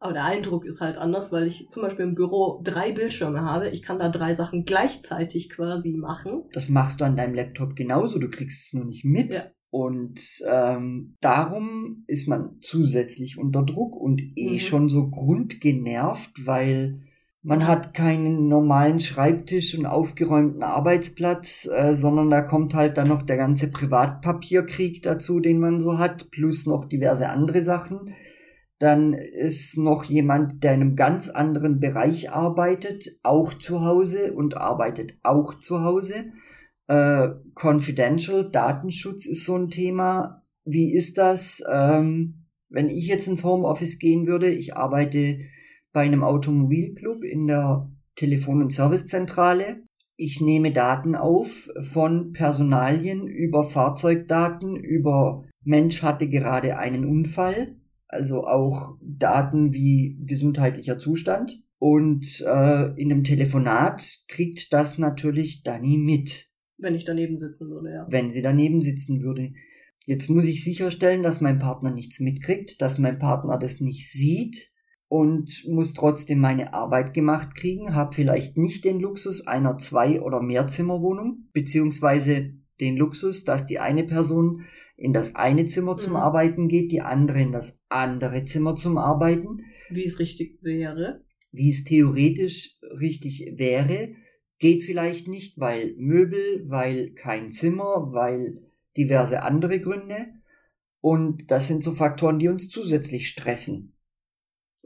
[0.00, 3.68] Aber der Eindruck ist halt anders, weil ich zum Beispiel im Büro drei Bildschirme habe.
[3.70, 6.44] Ich kann da drei Sachen gleichzeitig quasi machen.
[6.52, 9.34] Das machst du an deinem Laptop genauso, du kriegst es nur nicht mit.
[9.34, 9.42] Ja.
[9.70, 14.58] Und ähm, darum ist man zusätzlich unter Druck und eh mhm.
[14.58, 17.00] schon so grundgenervt, weil
[17.42, 23.22] man hat keinen normalen Schreibtisch und aufgeräumten Arbeitsplatz, äh, sondern da kommt halt dann noch
[23.22, 28.14] der ganze Privatpapierkrieg dazu, den man so hat, plus noch diverse andere Sachen,
[28.80, 34.56] Dann ist noch jemand, der in einem ganz anderen Bereich arbeitet, auch zu Hause und
[34.56, 36.32] arbeitet auch zu Hause.
[36.86, 40.44] Äh, confidential, Datenschutz ist so ein Thema.
[40.64, 44.48] Wie ist das, ähm, wenn ich jetzt ins Homeoffice gehen würde?
[44.48, 45.38] Ich arbeite
[45.92, 49.82] bei einem Automobilclub in der Telefon- und Servicezentrale.
[50.16, 57.76] Ich nehme Daten auf von Personalien über Fahrzeugdaten, über Mensch hatte gerade einen Unfall,
[58.08, 61.62] also auch Daten wie gesundheitlicher Zustand.
[61.78, 66.48] Und äh, in einem Telefonat kriegt das natürlich Dani mit.
[66.78, 68.06] Wenn ich daneben sitzen würde, ja.
[68.10, 69.52] Wenn sie daneben sitzen würde.
[70.06, 74.67] Jetzt muss ich sicherstellen, dass mein Partner nichts mitkriegt, dass mein Partner das nicht sieht
[75.08, 80.42] und muss trotzdem meine Arbeit gemacht kriegen, habe vielleicht nicht den Luxus einer Zwei- oder
[80.42, 84.64] Mehrzimmerwohnung, beziehungsweise den Luxus, dass die eine Person
[84.96, 86.18] in das eine Zimmer zum mhm.
[86.18, 89.62] Arbeiten geht, die andere in das andere Zimmer zum Arbeiten.
[89.90, 91.24] Wie es richtig wäre.
[91.52, 94.10] Wie es theoretisch richtig wäre,
[94.58, 98.60] geht vielleicht nicht, weil Möbel, weil kein Zimmer, weil
[98.96, 100.26] diverse andere Gründe.
[101.00, 103.94] Und das sind so Faktoren, die uns zusätzlich stressen.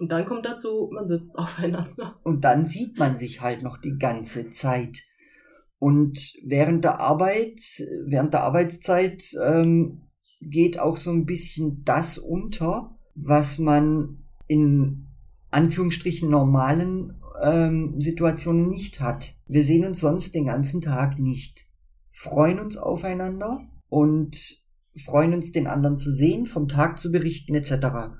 [0.02, 2.16] Und dann kommt dazu, man sitzt aufeinander.
[2.24, 4.98] Und dann sieht man sich halt noch die ganze Zeit.
[5.78, 7.60] Und während der Arbeit,
[8.06, 10.02] während der Arbeitszeit ähm,
[10.40, 15.06] geht auch so ein bisschen das unter, was man in
[15.52, 19.36] Anführungsstrichen normalen ähm, Situationen nicht hat.
[19.46, 21.68] Wir sehen uns sonst den ganzen Tag nicht,
[22.10, 24.36] freuen uns aufeinander und
[25.04, 28.16] freuen uns den anderen zu sehen, vom Tag zu berichten etc.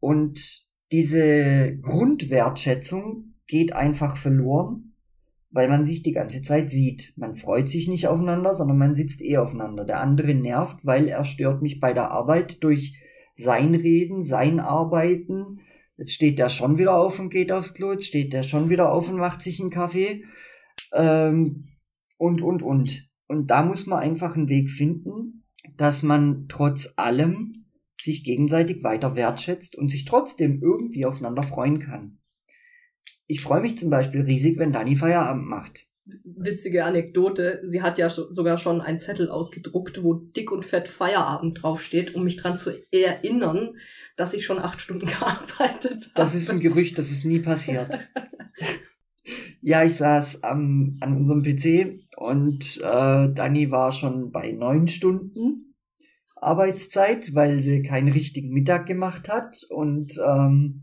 [0.00, 4.94] Und diese Grundwertschätzung geht einfach verloren,
[5.50, 7.12] weil man sich die ganze Zeit sieht.
[7.16, 9.84] Man freut sich nicht aufeinander, sondern man sitzt eh aufeinander.
[9.84, 13.00] Der andere nervt, weil er stört mich bei der Arbeit durch
[13.34, 15.60] sein Reden, sein Arbeiten.
[15.96, 18.92] Jetzt steht der schon wieder auf und geht aufs Klo, jetzt steht der schon wieder
[18.92, 20.24] auf und macht sich einen Kaffee.
[20.92, 21.68] Ähm,
[22.18, 23.08] und, und, und.
[23.26, 25.44] Und da muss man einfach einen Weg finden,
[25.76, 27.59] dass man trotz allem
[28.02, 32.18] sich gegenseitig weiter wertschätzt und sich trotzdem irgendwie aufeinander freuen kann.
[33.26, 35.86] Ich freue mich zum Beispiel riesig, wenn Dani Feierabend macht.
[36.24, 37.60] Witzige Anekdote.
[37.64, 42.24] Sie hat ja sogar schon einen Zettel ausgedruckt, wo dick und fett Feierabend draufsteht, um
[42.24, 43.76] mich dran zu erinnern,
[44.16, 46.12] dass ich schon acht Stunden gearbeitet habe.
[46.14, 47.98] Das ist ein Gerücht, das ist nie passiert.
[49.60, 55.69] ja, ich saß am, an unserem PC und äh, Dani war schon bei neun Stunden
[56.42, 60.82] Arbeitszeit, weil sie keinen richtigen Mittag gemacht hat und ähm,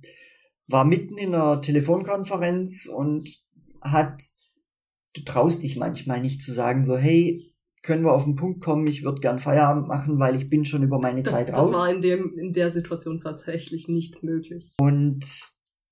[0.68, 3.30] war mitten in einer Telefonkonferenz und
[3.82, 4.22] hat,
[5.16, 8.86] du traust dich manchmal nicht zu sagen, so, hey, können wir auf den Punkt kommen,
[8.88, 11.72] ich würde gern Feierabend machen, weil ich bin schon über meine das, Zeit raus.
[11.72, 14.76] Das war in, dem, in der Situation tatsächlich nicht möglich.
[14.80, 15.26] Und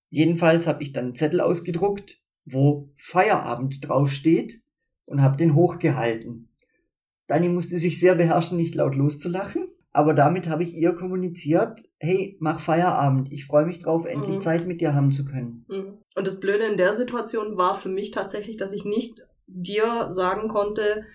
[0.10, 4.62] jedenfalls habe ich dann einen Zettel ausgedruckt, wo Feierabend draufsteht
[5.06, 6.50] und habe den hochgehalten.
[7.28, 9.68] Dani musste sich sehr beherrschen, nicht laut loszulachen.
[9.96, 13.32] Aber damit habe ich ihr kommuniziert, hey, mach Feierabend.
[13.32, 14.42] Ich freue mich drauf, endlich mhm.
[14.42, 15.66] Zeit mit dir haben zu können.
[15.70, 16.00] Mhm.
[16.16, 20.50] Und das Blöde in der Situation war für mich tatsächlich, dass ich nicht dir sagen
[20.50, 21.06] konnte,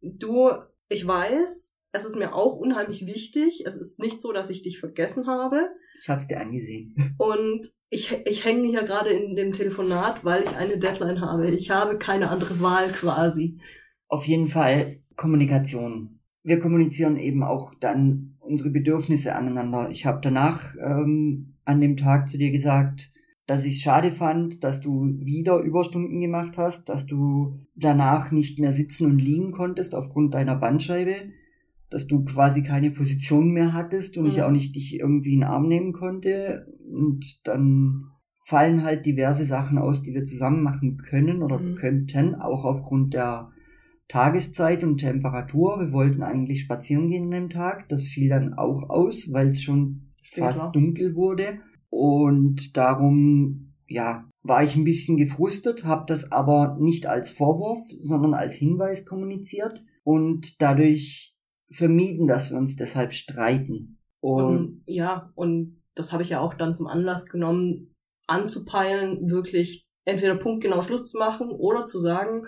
[0.00, 0.50] du,
[0.88, 3.64] ich weiß, es ist mir auch unheimlich wichtig.
[3.66, 5.68] Es ist nicht so, dass ich dich vergessen habe.
[6.00, 6.94] Ich hab's dir angesehen.
[7.18, 11.50] Und ich, ich hänge hier gerade in dem Telefonat, weil ich eine Deadline habe.
[11.50, 13.60] Ich habe keine andere Wahl quasi.
[14.08, 19.90] Auf jeden Fall Kommunikation wir kommunizieren eben auch dann unsere Bedürfnisse aneinander.
[19.90, 23.12] Ich habe danach ähm, an dem Tag zu dir gesagt,
[23.46, 28.58] dass ich es schade fand, dass du wieder Überstunden gemacht hast, dass du danach nicht
[28.58, 31.14] mehr sitzen und liegen konntest aufgrund deiner Bandscheibe,
[31.90, 34.30] dass du quasi keine Position mehr hattest und mhm.
[34.30, 36.66] ich auch nicht dich irgendwie in den Arm nehmen konnte.
[36.90, 38.06] Und dann
[38.38, 41.74] fallen halt diverse Sachen aus, die wir zusammen machen können oder mhm.
[41.76, 43.50] könnten, auch aufgrund der
[44.08, 45.78] Tageszeit und Temperatur.
[45.80, 47.88] Wir wollten eigentlich spazieren gehen an dem Tag.
[47.88, 50.46] Das fiel dann auch aus, weil es schon Später.
[50.46, 51.60] fast dunkel wurde.
[51.90, 58.34] Und darum, ja, war ich ein bisschen gefrustet, habe das aber nicht als Vorwurf, sondern
[58.34, 61.34] als Hinweis kommuniziert und dadurch
[61.70, 63.98] vermieden, dass wir uns deshalb streiten.
[64.20, 67.92] Und, und ja, und das habe ich ja auch dann zum Anlass genommen,
[68.26, 72.46] anzupeilen, wirklich entweder punktgenau Schluss zu machen oder zu sagen,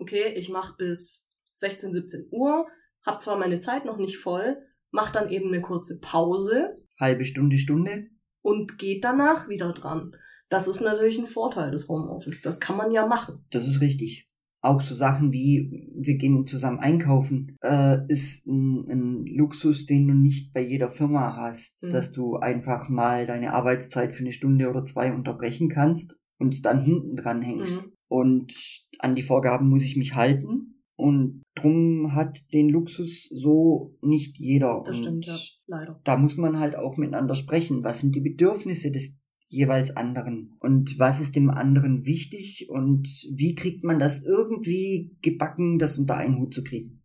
[0.00, 2.66] okay, ich mache bis 16, 17 Uhr,
[3.04, 4.56] hab zwar meine Zeit noch nicht voll,
[4.90, 6.78] mach dann eben eine kurze Pause.
[6.98, 8.06] Halbe Stunde, Stunde.
[8.42, 10.16] Und geht danach wieder dran.
[10.48, 12.42] Das ist natürlich ein Vorteil des Homeoffice.
[12.42, 13.44] Das kann man ja machen.
[13.50, 14.28] Das ist richtig.
[14.62, 20.14] Auch so Sachen wie, wir gehen zusammen einkaufen, äh, ist ein, ein Luxus, den du
[20.14, 21.90] nicht bei jeder Firma hast, mhm.
[21.90, 26.80] dass du einfach mal deine Arbeitszeit für eine Stunde oder zwei unterbrechen kannst und dann
[26.80, 27.82] hinten dran hängst.
[27.82, 27.92] Mhm.
[28.08, 30.82] Und an die Vorgaben muss ich mich halten.
[30.96, 34.82] Und drum hat den Luxus so nicht jeder.
[34.84, 35.36] Das und stimmt, ja,
[35.66, 36.00] leider.
[36.04, 37.82] Da muss man halt auch miteinander sprechen.
[37.84, 40.56] Was sind die Bedürfnisse des jeweils anderen?
[40.60, 42.68] Und was ist dem anderen wichtig?
[42.68, 47.02] Und wie kriegt man das irgendwie gebacken, das unter einen Hut zu kriegen?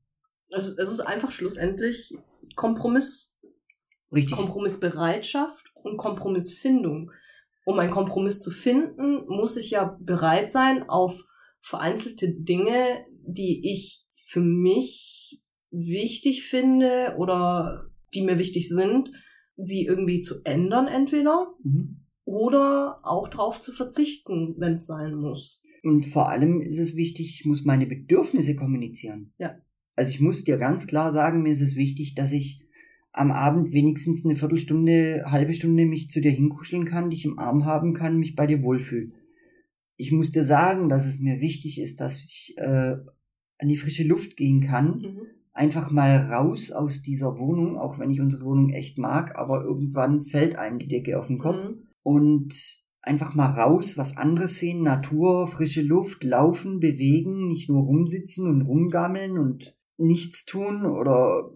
[0.52, 2.14] Also es ist einfach schlussendlich
[2.56, 3.38] Kompromiss.
[4.14, 4.38] Richtig.
[4.38, 7.12] Kompromissbereitschaft und Kompromissfindung.
[7.66, 11.26] Um einen Kompromiss zu finden, muss ich ja bereit sein, auf
[11.65, 19.12] vereinzelte Dinge, die ich für mich wichtig finde oder die mir wichtig sind,
[19.58, 22.01] sie irgendwie zu ändern entweder mhm.
[22.23, 25.63] oder auch drauf zu verzichten, wenn es sein muss.
[25.82, 29.34] Und vor allem ist es wichtig, ich muss meine Bedürfnisse kommunizieren.
[29.39, 29.56] Ja.
[29.95, 32.62] Also ich muss dir ganz klar sagen, mir ist es wichtig, dass ich
[33.12, 37.65] am Abend wenigstens eine Viertelstunde, halbe Stunde mich zu dir hinkuscheln kann, dich im Arm
[37.65, 39.13] haben kann, mich bei dir wohlfühle
[39.98, 42.96] ich muss dir sagen, dass es mir wichtig ist, dass ich äh,
[43.58, 45.00] an die frische Luft gehen kann.
[45.00, 45.22] Mhm.
[45.54, 50.22] Einfach mal raus aus dieser Wohnung, auch wenn ich unsere Wohnung echt mag, aber irgendwann
[50.22, 51.70] fällt einem die Decke auf den Kopf.
[51.70, 51.88] Mhm.
[52.04, 58.48] Und einfach mal raus, was anderes sehen, Natur, frische Luft, laufen, bewegen, nicht nur rumsitzen
[58.48, 61.52] und rumgammeln und nichts tun oder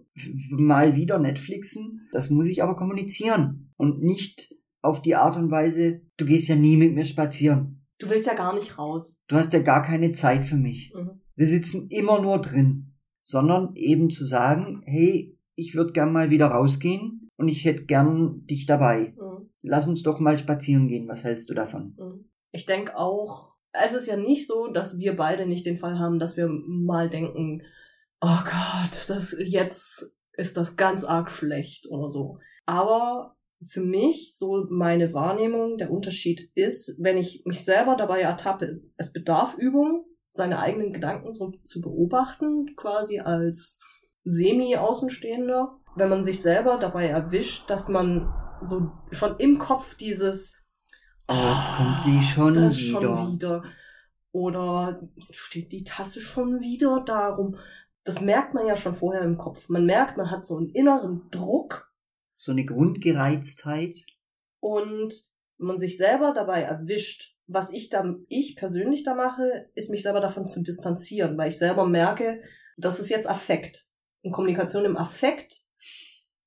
[0.50, 2.08] mal wieder Netflixen.
[2.12, 6.56] Das muss ich aber kommunizieren und nicht auf die Art und Weise, du gehst ja
[6.56, 7.79] nie mit mir spazieren.
[8.00, 9.20] Du willst ja gar nicht raus.
[9.28, 10.92] Du hast ja gar keine Zeit für mich.
[10.94, 11.20] Mhm.
[11.36, 12.86] Wir sitzen immer nur drin.
[13.22, 18.46] Sondern eben zu sagen, hey, ich würde gern mal wieder rausgehen und ich hätte gern
[18.46, 19.14] dich dabei.
[19.16, 19.50] Mhm.
[19.62, 21.06] Lass uns doch mal spazieren gehen.
[21.06, 21.94] Was hältst du davon?
[21.98, 22.30] Mhm.
[22.50, 26.18] Ich denke auch, es ist ja nicht so, dass wir beide nicht den Fall haben,
[26.18, 27.62] dass wir mal denken,
[28.20, 32.38] oh Gott, das jetzt ist das ganz arg schlecht oder so.
[32.66, 38.82] Aber für mich so meine Wahrnehmung, der Unterschied ist, wenn ich mich selber dabei ertappe,
[38.96, 43.80] es bedarf Übung, seine eigenen Gedanken so zu beobachten, quasi als
[44.24, 45.76] Semi-Außenstehender.
[45.96, 50.56] Wenn man sich selber dabei erwischt, dass man so schon im Kopf dieses
[51.28, 53.00] Oh, jetzt kommt die schon das wieder.
[53.00, 53.62] schon wieder.
[54.32, 57.56] Oder steht die Tasse schon wieder darum.
[58.04, 59.68] Das merkt man ja schon vorher im Kopf.
[59.68, 61.89] Man merkt, man hat so einen inneren Druck,
[62.40, 64.06] so eine Grundgereiztheit.
[64.60, 65.14] Und
[65.58, 70.20] man sich selber dabei erwischt, was ich da, ich persönlich da mache, ist mich selber
[70.20, 72.42] davon zu distanzieren, weil ich selber merke,
[72.78, 73.88] das ist jetzt Affekt.
[74.22, 75.64] Und Kommunikation im Affekt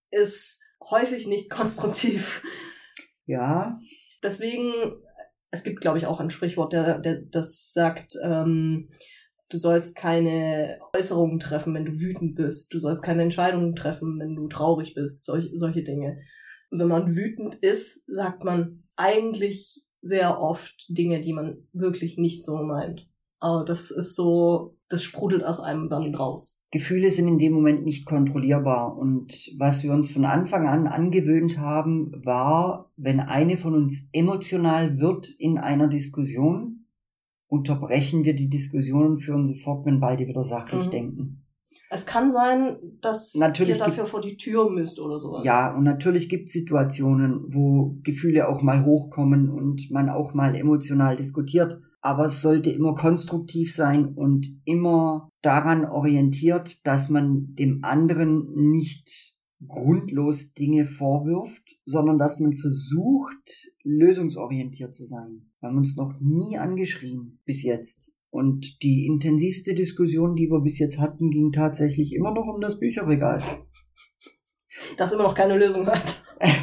[0.09, 2.43] ist häufig nicht konstruktiv.
[3.25, 3.77] Ja.
[4.23, 4.73] Deswegen,
[5.51, 8.89] es gibt, glaube ich, auch ein Sprichwort, der, der das sagt, ähm,
[9.53, 12.73] Du sollst keine Äußerungen treffen, wenn du wütend bist.
[12.73, 15.25] Du sollst keine Entscheidungen treffen, wenn du traurig bist.
[15.25, 16.17] Solch, solche Dinge.
[16.71, 22.57] wenn man wütend ist, sagt man eigentlich sehr oft Dinge, die man wirklich nicht so
[22.63, 23.07] meint.
[23.39, 26.63] Aber das ist so, das sprudelt aus einem dann raus.
[26.71, 28.97] Gefühle sind in dem Moment nicht kontrollierbar.
[28.97, 34.99] Und was wir uns von Anfang an angewöhnt haben, war, wenn eine von uns emotional
[34.99, 36.82] wird in einer Diskussion,
[37.53, 40.91] unterbrechen wir die Diskussion und führen sie fort, wenn beide wieder sachlich mhm.
[40.91, 41.45] denken.
[41.91, 45.45] Es kann sein, dass natürlich ihr dafür vor die Tür müsst oder sowas.
[45.45, 50.55] Ja, und natürlich gibt es Situationen, wo Gefühle auch mal hochkommen und man auch mal
[50.55, 51.79] emotional diskutiert.
[52.01, 59.35] Aber es sollte immer konstruktiv sein und immer daran orientiert, dass man dem anderen nicht
[59.67, 65.52] grundlos Dinge vorwirft, sondern dass man versucht, lösungsorientiert zu sein.
[65.63, 68.11] Wir haben uns noch nie angeschrien bis jetzt.
[68.29, 72.79] Und die intensivste Diskussion, die wir bis jetzt hatten, ging tatsächlich immer noch um das
[72.79, 73.41] Bücherregal.
[74.97, 76.23] Das immer noch keine Lösung hat.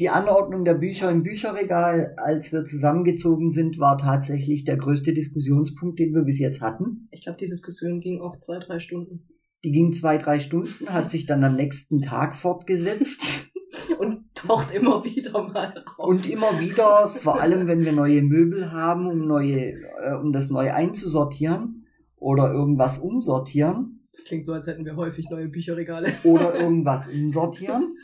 [0.00, 5.98] Die Anordnung der Bücher im Bücherregal, als wir zusammengezogen sind, war tatsächlich der größte Diskussionspunkt,
[6.00, 7.00] den wir bis jetzt hatten.
[7.12, 9.28] Ich glaube, die Diskussion ging auch zwei, drei Stunden.
[9.64, 13.52] Die ging zwei, drei Stunden, hat sich dann am nächsten Tag fortgesetzt.
[13.98, 16.06] Und taucht immer wieder mal auf.
[16.06, 20.50] Und immer wieder, vor allem wenn wir neue Möbel haben, um neue, äh, um das
[20.50, 24.02] neu einzusortieren oder irgendwas umsortieren.
[24.12, 26.10] Das klingt so, als hätten wir häufig neue Bücherregale.
[26.24, 27.96] Oder irgendwas umsortieren.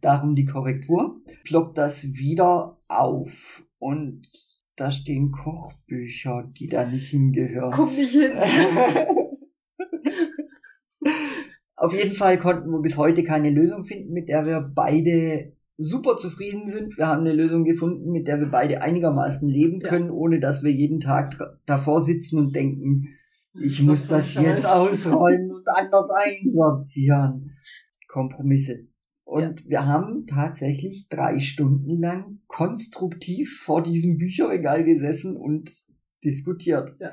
[0.00, 1.20] Darum die Korrektur.
[1.44, 3.62] Ploppt das wieder auf.
[3.78, 4.26] Und
[4.74, 7.70] da stehen Kochbücher, die da nicht hingehören.
[7.70, 8.32] Guck nicht hin.
[11.80, 16.18] Auf jeden Fall konnten wir bis heute keine Lösung finden, mit der wir beide super
[16.18, 16.98] zufrieden sind.
[16.98, 20.12] Wir haben eine Lösung gefunden, mit der wir beide einigermaßen leben können, ja.
[20.12, 23.08] ohne dass wir jeden Tag davor sitzen und denken,
[23.54, 27.50] ich muss das jetzt ausräumen und anders einsortieren.
[28.08, 28.86] Kompromisse.
[29.24, 29.68] Und ja.
[29.70, 35.86] wir haben tatsächlich drei Stunden lang konstruktiv vor diesem Bücherregal gesessen und
[36.22, 36.94] diskutiert.
[37.00, 37.10] Ja.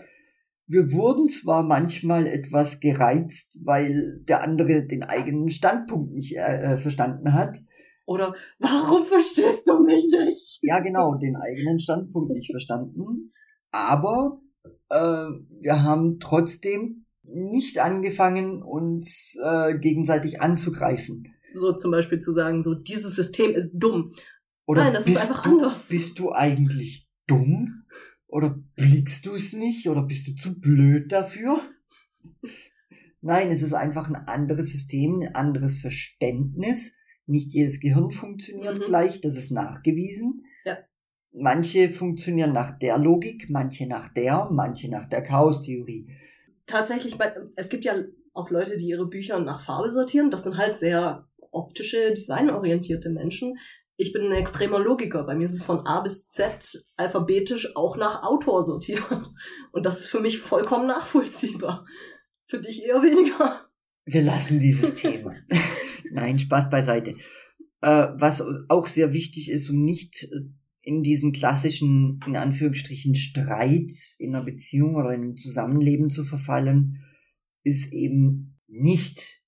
[0.68, 6.78] Wir wurden zwar manchmal etwas gereizt, weil der andere den eigenen Standpunkt nicht äh, äh
[6.78, 7.58] verstanden hat.
[8.06, 10.60] Oder warum verstehst du mich nicht?
[10.62, 13.34] Ja, genau, den eigenen Standpunkt nicht verstanden.
[13.72, 14.42] Aber
[14.90, 15.28] äh,
[15.60, 21.28] wir haben trotzdem nicht angefangen, uns äh, gegenseitig anzugreifen.
[21.54, 24.14] So zum Beispiel zu sagen, so dieses System ist dumm.
[24.66, 25.90] Oder Nein, das ist einfach du, anders.
[25.90, 27.77] Bist du eigentlich dumm?
[28.28, 29.88] Oder blickst du es nicht?
[29.88, 31.62] Oder bist du zu blöd dafür?
[33.22, 36.94] Nein, es ist einfach ein anderes System, ein anderes Verständnis.
[37.26, 38.84] Nicht jedes Gehirn funktioniert mhm.
[38.84, 40.46] gleich, das ist nachgewiesen.
[40.66, 40.78] Ja.
[41.34, 46.08] Manche funktionieren nach der Logik, manche nach der, manche nach der Chaos-Theorie.
[46.66, 47.18] Tatsächlich,
[47.56, 47.96] es gibt ja
[48.34, 50.30] auch Leute, die ihre Bücher nach Farbe sortieren.
[50.30, 53.58] Das sind halt sehr optische, designorientierte Menschen.
[54.00, 55.24] Ich bin ein extremer Logiker.
[55.24, 59.02] Bei mir ist es von A bis Z alphabetisch auch nach Autor sortiert.
[59.72, 61.84] Und das ist für mich vollkommen nachvollziehbar.
[62.46, 63.68] Für dich eher weniger.
[64.06, 65.36] Wir lassen dieses Thema.
[66.12, 67.16] Nein, Spaß beiseite.
[67.82, 70.30] Äh, was auch sehr wichtig ist, um nicht
[70.82, 77.04] in diesen klassischen, in Anführungsstrichen, Streit in einer Beziehung oder in einem Zusammenleben zu verfallen,
[77.64, 79.44] ist eben nicht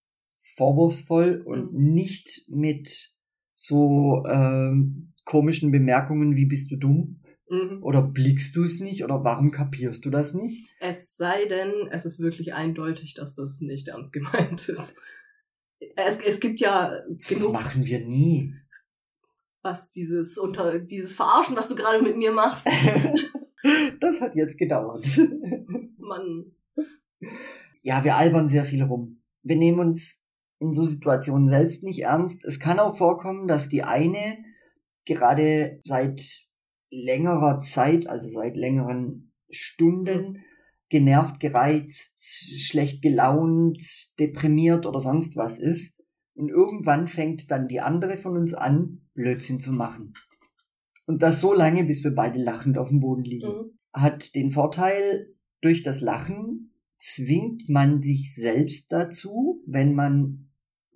[0.56, 3.19] vorwurfsvoll und nicht mit
[3.62, 4.72] so äh,
[5.26, 7.84] komischen Bemerkungen wie bist du dumm mhm.
[7.84, 10.72] oder blickst du es nicht oder warum kapierst du das nicht?
[10.80, 14.96] Es sei denn, es ist wirklich eindeutig, dass das nicht ernst gemeint ist.
[15.96, 17.52] Es, es gibt ja das genug.
[17.54, 18.54] Das machen wir nie.
[19.62, 22.66] Was dieses unter dieses Verarschen, was du gerade mit mir machst.
[24.00, 25.06] das hat jetzt gedauert.
[25.98, 26.46] Mann.
[27.82, 29.22] Ja, wir albern sehr viel rum.
[29.44, 30.26] Wir nehmen uns
[30.60, 32.46] in so Situationen selbst nicht ernst.
[32.46, 34.38] Es kann auch vorkommen, dass die eine
[35.06, 36.46] gerade seit
[36.92, 40.44] längerer Zeit, also seit längeren Stunden,
[40.90, 46.04] genervt, gereizt, schlecht gelaunt, deprimiert oder sonst was ist.
[46.36, 50.14] Und irgendwann fängt dann die andere von uns an, Blödsinn zu machen.
[51.06, 53.48] Und das so lange, bis wir beide lachend auf dem Boden liegen.
[53.48, 53.72] Mhm.
[53.94, 60.49] Hat den Vorteil, durch das Lachen zwingt man sich selbst dazu, wenn man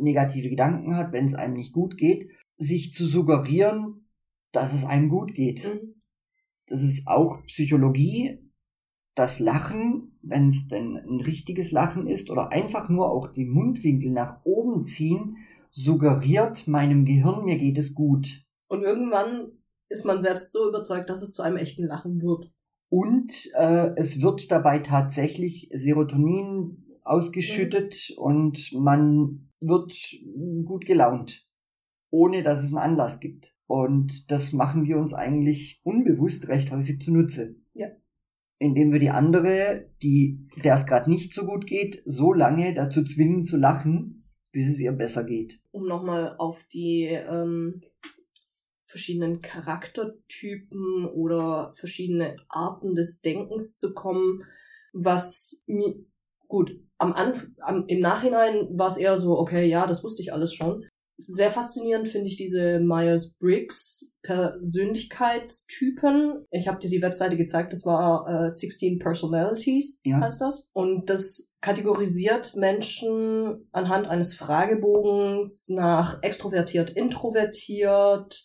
[0.04, 4.08] negative Gedanken hat, wenn es einem nicht gut geht, sich zu suggerieren,
[4.52, 5.66] dass es einem gut geht.
[5.66, 6.02] Mhm.
[6.68, 8.40] Das ist auch Psychologie.
[9.16, 14.12] Das Lachen, wenn es denn ein richtiges Lachen ist oder einfach nur auch die Mundwinkel
[14.12, 15.38] nach oben ziehen,
[15.70, 18.44] suggeriert meinem Gehirn, mir geht es gut.
[18.70, 19.52] Und irgendwann
[19.90, 22.56] ist man selbst so überzeugt, dass es zu einem echten Lachen wird.
[22.90, 28.24] Und äh, es wird dabei tatsächlich Serotonin ausgeschüttet mhm.
[28.24, 29.96] und man wird
[30.66, 31.48] gut gelaunt,
[32.10, 33.56] ohne dass es einen Anlass gibt.
[33.68, 37.56] Und das machen wir uns eigentlich unbewusst recht häufig zunutze.
[37.74, 37.88] Ja.
[38.60, 43.04] Indem wir die andere, die, der es gerade nicht so gut geht, so lange dazu
[43.04, 45.60] zwingen zu lachen, bis es ihr besser geht.
[45.72, 47.82] Um nochmal auf die ähm,
[48.86, 54.44] verschiedenen Charaktertypen oder verschiedene Arten des Denkens zu kommen,
[54.94, 55.96] was mir
[56.54, 60.32] gut, am Anf am, im Nachhinein war es eher so, okay, ja, das wusste ich
[60.32, 60.86] alles schon.
[61.18, 66.46] Sehr faszinierend finde ich diese Myers-Briggs Persönlichkeitstypen.
[66.52, 70.20] Ich habe dir die Webseite gezeigt, das war äh, 16 Personalities, ja.
[70.20, 70.70] heißt das.
[70.74, 78.44] Und das kategorisiert Menschen anhand eines Fragebogens nach extrovertiert, introvertiert,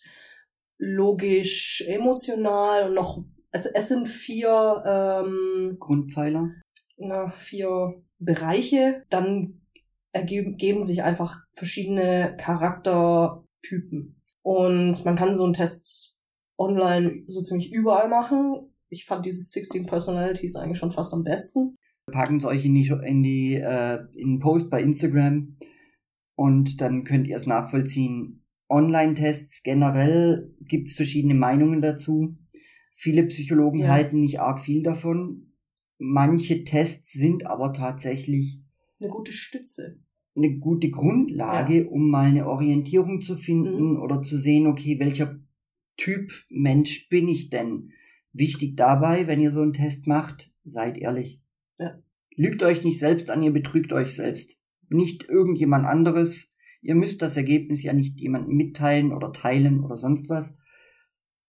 [0.79, 6.51] logisch, emotional und noch es, es sind vier ähm, Grundpfeiler
[6.99, 9.61] na, vier Bereiche, dann
[10.11, 14.19] ergeben sich einfach verschiedene Charaktertypen.
[14.41, 16.17] Und man kann so einen Test
[16.57, 18.71] online so ziemlich überall machen.
[18.89, 21.77] Ich fand dieses 16 Personalities eigentlich schon fast am besten.
[22.07, 25.57] Wir packen es euch in die, in die äh, in den Post bei Instagram
[26.35, 28.43] und dann könnt ihr es nachvollziehen.
[28.67, 32.35] Online-Tests generell gibt's verschiedene Meinungen dazu.
[32.93, 33.89] Viele Psychologen ja.
[33.89, 35.48] halten nicht arg viel davon.
[35.99, 38.61] Manche Tests sind aber tatsächlich
[38.99, 39.99] eine gute Stütze.
[40.35, 41.89] Eine gute Grundlage, ja.
[41.89, 44.01] um mal eine Orientierung zu finden mhm.
[44.01, 45.39] oder zu sehen, okay, welcher
[45.97, 47.91] Typ Mensch bin ich denn?
[48.31, 51.41] Wichtig dabei, wenn ihr so einen Test macht, seid ehrlich.
[51.77, 52.01] Ja.
[52.35, 54.61] Lügt euch nicht selbst an, ihr betrügt euch selbst.
[54.87, 56.55] Nicht irgendjemand anderes.
[56.81, 60.57] Ihr müsst das Ergebnis ja nicht jemandem mitteilen oder teilen oder sonst was.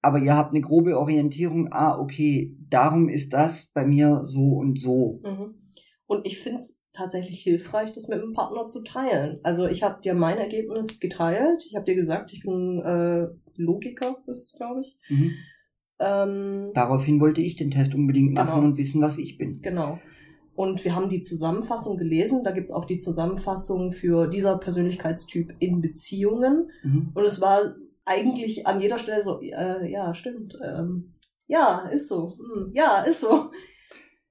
[0.03, 4.81] Aber ihr habt eine grobe Orientierung, ah, okay, darum ist das bei mir so und
[4.81, 5.21] so.
[5.25, 5.55] Mhm.
[6.07, 9.39] Und ich finde es tatsächlich hilfreich, das mit dem Partner zu teilen.
[9.43, 11.65] Also ich habe dir mein Ergebnis geteilt.
[11.69, 14.97] Ich habe dir gesagt, ich bin äh, Logiker, ist glaube ich.
[15.09, 15.33] Mhm.
[16.01, 18.67] Ähm, Daraufhin wollte ich den Test unbedingt machen genau.
[18.67, 19.61] und wissen, was ich bin.
[19.61, 19.99] Genau.
[20.55, 22.43] Und wir haben die Zusammenfassung gelesen.
[22.43, 26.71] Da gibt's auch die Zusammenfassung für dieser Persönlichkeitstyp in Beziehungen.
[26.83, 27.13] Mhm.
[27.15, 27.61] Und es war
[28.11, 30.59] eigentlich an jeder Stelle so, äh, ja, stimmt.
[30.63, 31.15] Ähm,
[31.47, 32.39] ja, ist so.
[32.39, 33.51] Hm, ja, ist so.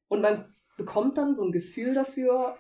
[0.10, 0.46] Und man
[0.78, 2.56] bekommt dann so ein Gefühl dafür,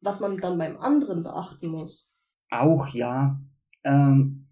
[0.00, 2.06] was man dann beim anderen beachten muss.
[2.50, 3.40] Auch, ja.
[3.84, 4.48] Ähm,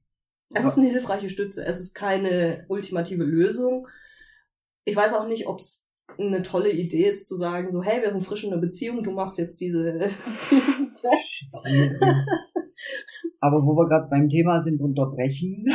[0.50, 1.64] es ist eine hilfreiche Stütze.
[1.64, 3.88] Es ist keine ultimative Lösung.
[4.84, 8.10] Ich weiß auch nicht, ob es eine tolle Idee ist, zu sagen, so, hey, wir
[8.10, 11.66] sind frisch in einer Beziehung, du machst jetzt diese, diesen Test.
[13.40, 15.66] Aber wo wir gerade beim Thema sind, unterbrechen,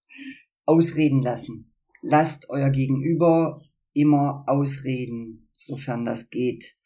[0.66, 1.72] ausreden lassen.
[2.02, 6.76] Lasst euer Gegenüber immer ausreden, sofern das geht.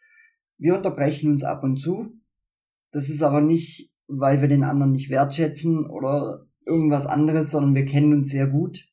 [0.59, 2.19] Wir unterbrechen uns ab und zu.
[2.93, 7.85] Das ist aber nicht, weil wir den anderen nicht wertschätzen oder irgendwas anderes, sondern wir
[7.85, 8.89] kennen uns sehr gut.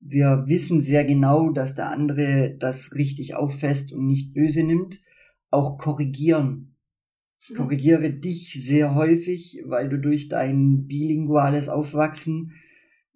[0.00, 5.00] Wir wissen sehr genau, dass der andere das richtig auffasst und nicht böse nimmt.
[5.50, 6.67] Auch korrigieren.
[7.40, 12.52] Ich korrigiere dich sehr häufig, weil du durch dein bilinguales Aufwachsen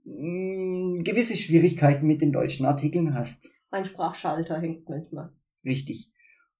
[0.04, 3.54] mh, hm, gewisse Schwierigkeiten mit den deutschen Artikeln hast.
[3.70, 5.32] Mein Sprachschalter hängt manchmal.
[5.64, 6.12] Richtig.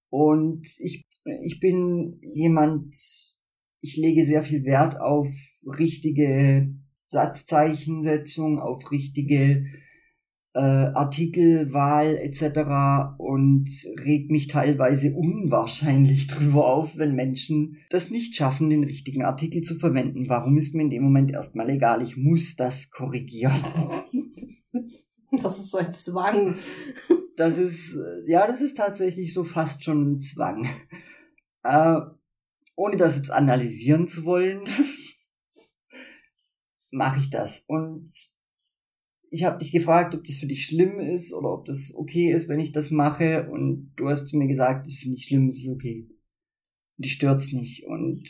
[0.08, 1.06] Und ich,
[1.42, 2.94] ich bin jemand,
[3.80, 5.28] ich lege sehr viel Wert auf
[5.64, 9.66] richtige Satzzeichensetzung, auf richtige
[10.54, 13.18] äh, Artikelwahl etc.
[13.18, 13.68] und
[14.04, 19.78] regt mich teilweise unwahrscheinlich drüber auf, wenn Menschen das nicht schaffen, den richtigen Artikel zu
[19.78, 20.28] verwenden.
[20.28, 22.02] Warum ist mir in dem Moment erstmal egal?
[22.02, 23.54] Ich muss das korrigieren.
[25.40, 26.56] Das ist so ein Zwang.
[27.36, 27.96] Das ist,
[28.26, 30.68] ja, das ist tatsächlich so fast schon ein Zwang.
[31.62, 32.00] Äh,
[32.76, 34.60] ohne das jetzt analysieren zu wollen,
[36.90, 37.64] mache ich das.
[37.66, 38.10] Und
[39.32, 42.50] ich habe dich gefragt, ob das für dich schlimm ist oder ob das okay ist,
[42.50, 43.48] wenn ich das mache.
[43.50, 46.06] Und du hast mir gesagt, es ist nicht schlimm, es ist okay.
[46.98, 47.86] dich stört's nicht.
[47.86, 48.28] Und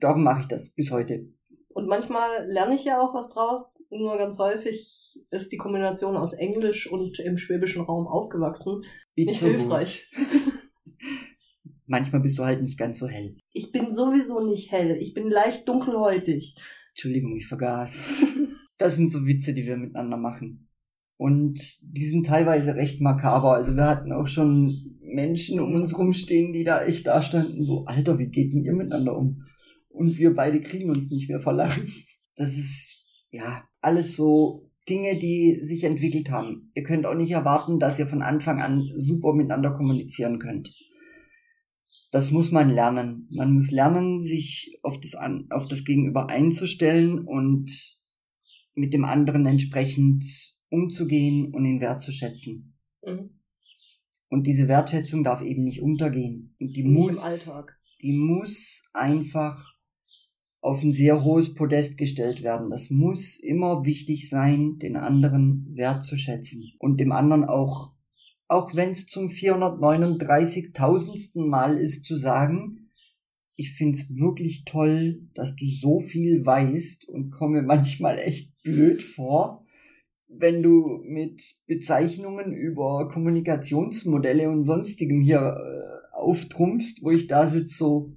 [0.00, 1.28] darum mache ich das bis heute.
[1.68, 3.86] Und manchmal lerne ich ja auch was draus.
[3.90, 8.82] Nur ganz häufig ist die Kombination aus Englisch und im schwäbischen Raum aufgewachsen
[9.14, 10.10] Wie nicht so hilfreich.
[11.86, 13.36] manchmal bist du halt nicht ganz so hell.
[13.52, 14.96] Ich bin sowieso nicht hell.
[15.00, 16.56] Ich bin leicht dunkelhäutig.
[16.90, 18.24] Entschuldigung, ich vergaß.
[18.82, 20.68] Das sind so Witze, die wir miteinander machen.
[21.16, 23.54] Und die sind teilweise recht makaber.
[23.54, 27.84] Also wir hatten auch schon Menschen um uns rumstehen, die da echt da standen, so,
[27.84, 29.42] Alter, wie geht denn ihr miteinander um?
[29.88, 31.84] Und wir beide kriegen uns nicht mehr verlachen.
[32.34, 36.70] Das ist, ja, alles so Dinge, die sich entwickelt haben.
[36.74, 40.74] Ihr könnt auch nicht erwarten, dass ihr von Anfang an super miteinander kommunizieren könnt
[42.12, 43.26] das muss man lernen.
[43.30, 45.16] Man muss lernen, sich auf das,
[45.50, 48.01] auf das Gegenüber einzustellen und
[48.74, 50.24] mit dem anderen entsprechend
[50.68, 52.78] umzugehen und ihn wertzuschätzen.
[53.04, 53.40] Mhm.
[54.28, 56.54] Und diese Wertschätzung darf eben nicht untergehen.
[56.58, 57.66] Und die nicht muss,
[58.00, 59.74] die muss einfach
[60.62, 62.70] auf ein sehr hohes Podest gestellt werden.
[62.70, 67.92] Das muss immer wichtig sein, den anderen wertzuschätzen und dem anderen auch
[68.52, 71.48] auch wenn es zum 439.000.
[71.48, 72.81] Mal ist, zu sagen,
[73.56, 79.64] ich find's wirklich toll, dass du so viel weißt und komme manchmal echt blöd vor,
[80.28, 87.76] wenn du mit Bezeichnungen über Kommunikationsmodelle und sonstigem hier äh, auftrumpfst, wo ich da sitze
[87.76, 88.16] so,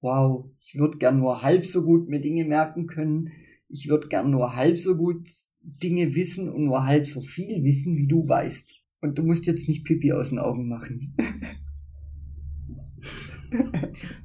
[0.00, 3.30] wow, ich würde gern nur halb so gut mir Dinge merken können,
[3.68, 5.28] ich würde gern nur halb so gut
[5.60, 8.82] Dinge wissen und nur halb so viel wissen, wie du weißt.
[9.00, 11.16] Und du musst jetzt nicht Pipi aus den Augen machen.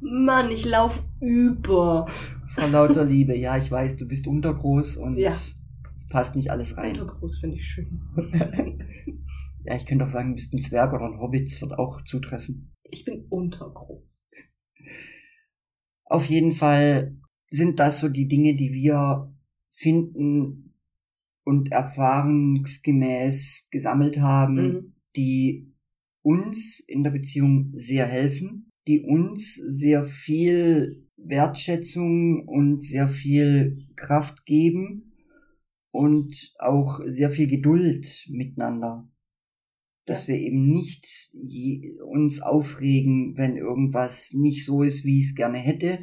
[0.01, 2.07] Mann, ich lauf über.
[2.47, 3.37] Vor lauter Liebe.
[3.37, 5.29] Ja, ich weiß, du bist untergroß und ja.
[5.29, 5.55] es
[6.09, 6.91] passt nicht alles rein.
[6.91, 8.01] Untergroß finde ich schön.
[9.65, 11.51] ja, ich könnte auch sagen, du bist ein Zwerg oder ein Hobbit.
[11.51, 12.75] Das wird auch zutreffen.
[12.83, 14.29] Ich bin untergroß.
[16.05, 17.17] Auf jeden Fall
[17.51, 19.33] sind das so die Dinge, die wir
[19.69, 20.69] finden,
[21.49, 24.83] und erfahrungsgemäß gesammelt haben, mhm.
[25.15, 25.73] die
[26.21, 34.47] uns in der Beziehung sehr helfen, die uns sehr viel Wertschätzung und sehr viel Kraft
[34.47, 35.13] geben
[35.91, 39.07] und auch sehr viel Geduld miteinander.
[40.07, 40.33] Dass ja.
[40.33, 41.05] wir eben nicht
[42.03, 45.99] uns aufregen, wenn irgendwas nicht so ist, wie ich es gerne hätte,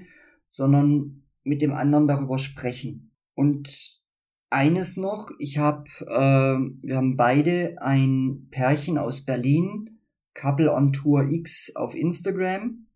[0.46, 3.16] sondern mit dem anderen darüber sprechen.
[3.34, 4.00] Und
[4.48, 9.95] eines noch, ich habe, äh, wir haben beide ein Pärchen aus Berlin,
[10.36, 12.86] Couple on Tour X auf Instagram.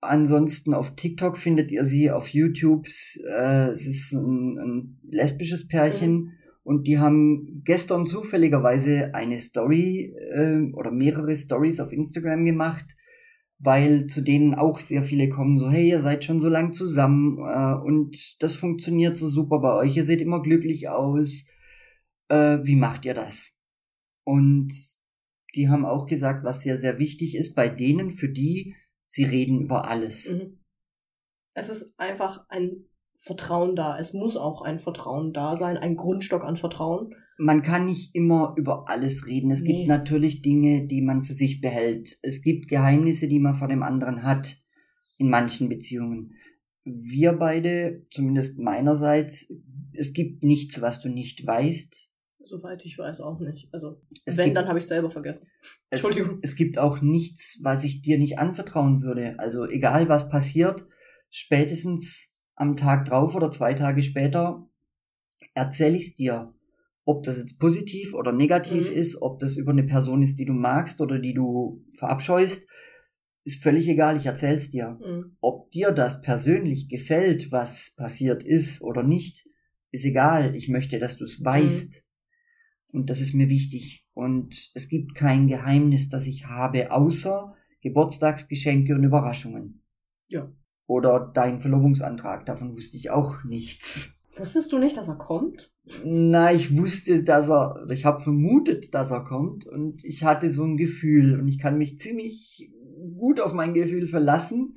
[0.00, 2.86] Ansonsten auf TikTok findet ihr sie, auf YouTube.
[2.86, 6.12] Äh, es ist ein, ein lesbisches Pärchen.
[6.12, 6.32] Mhm.
[6.68, 12.84] Und die haben gestern zufälligerweise eine Story äh, oder mehrere Stories auf Instagram gemacht,
[13.58, 17.38] weil zu denen auch sehr viele kommen, so, hey, ihr seid schon so lang zusammen
[17.38, 21.46] äh, und das funktioniert so super bei euch, ihr seht immer glücklich aus.
[22.28, 23.56] Äh, wie macht ihr das?
[24.24, 24.97] Und
[25.58, 29.60] die haben auch gesagt, was sehr, sehr wichtig ist bei denen, für die, sie reden
[29.60, 30.30] über alles.
[30.30, 30.60] Mhm.
[31.54, 32.84] Es ist einfach ein
[33.16, 33.98] Vertrauen da.
[33.98, 37.12] Es muss auch ein Vertrauen da sein, ein Grundstock an Vertrauen.
[37.38, 39.50] Man kann nicht immer über alles reden.
[39.50, 39.72] Es nee.
[39.72, 42.16] gibt natürlich Dinge, die man für sich behält.
[42.22, 44.56] Es gibt Geheimnisse, die man vor dem anderen hat.
[45.18, 46.34] In manchen Beziehungen.
[46.84, 49.52] Wir beide, zumindest meinerseits,
[49.92, 52.07] es gibt nichts, was du nicht weißt.
[52.48, 53.68] Soweit ich weiß auch nicht.
[53.72, 55.48] Also, es wenn, gibt, dann habe ich selber vergessen.
[55.90, 56.38] Entschuldigung.
[56.42, 59.38] Es, es gibt auch nichts, was ich dir nicht anvertrauen würde.
[59.38, 60.86] Also, egal was passiert,
[61.30, 64.68] spätestens am Tag drauf oder zwei Tage später
[65.54, 66.54] erzähle ich es dir.
[67.04, 68.96] Ob das jetzt positiv oder negativ mhm.
[68.96, 72.68] ist, ob das über eine Person ist, die du magst oder die du verabscheust,
[73.44, 74.98] ist völlig egal, ich erzähl's dir.
[75.00, 75.36] Mhm.
[75.40, 79.48] Ob dir das persönlich gefällt, was passiert ist oder nicht,
[79.90, 80.54] ist egal.
[80.54, 82.07] Ich möchte, dass du es weißt.
[82.92, 84.06] Und das ist mir wichtig.
[84.14, 89.82] Und es gibt kein Geheimnis, das ich habe, außer Geburtstagsgeschenke und Überraschungen.
[90.28, 90.52] Ja.
[90.86, 94.18] Oder dein Verlobungsantrag, davon wusste ich auch nichts.
[94.36, 95.72] Wusstest du nicht, dass er kommt?
[96.04, 100.64] Na, ich wusste, dass er, ich habe vermutet, dass er kommt und ich hatte so
[100.64, 102.70] ein Gefühl und ich kann mich ziemlich
[103.16, 104.74] gut auf mein Gefühl verlassen,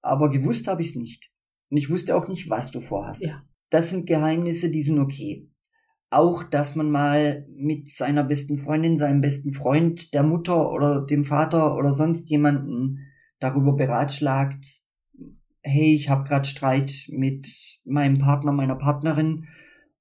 [0.00, 1.30] aber gewusst habe ich es nicht.
[1.70, 3.22] Und ich wusste auch nicht, was du vorhast.
[3.22, 3.42] Ja.
[3.70, 5.48] Das sind Geheimnisse, die sind okay.
[6.10, 11.24] Auch, dass man mal mit seiner besten Freundin, seinem besten Freund, der Mutter oder dem
[11.24, 13.00] Vater oder sonst jemanden
[13.40, 14.84] darüber beratschlagt,
[15.60, 17.46] hey, ich habe gerade Streit mit
[17.84, 19.46] meinem Partner, meiner Partnerin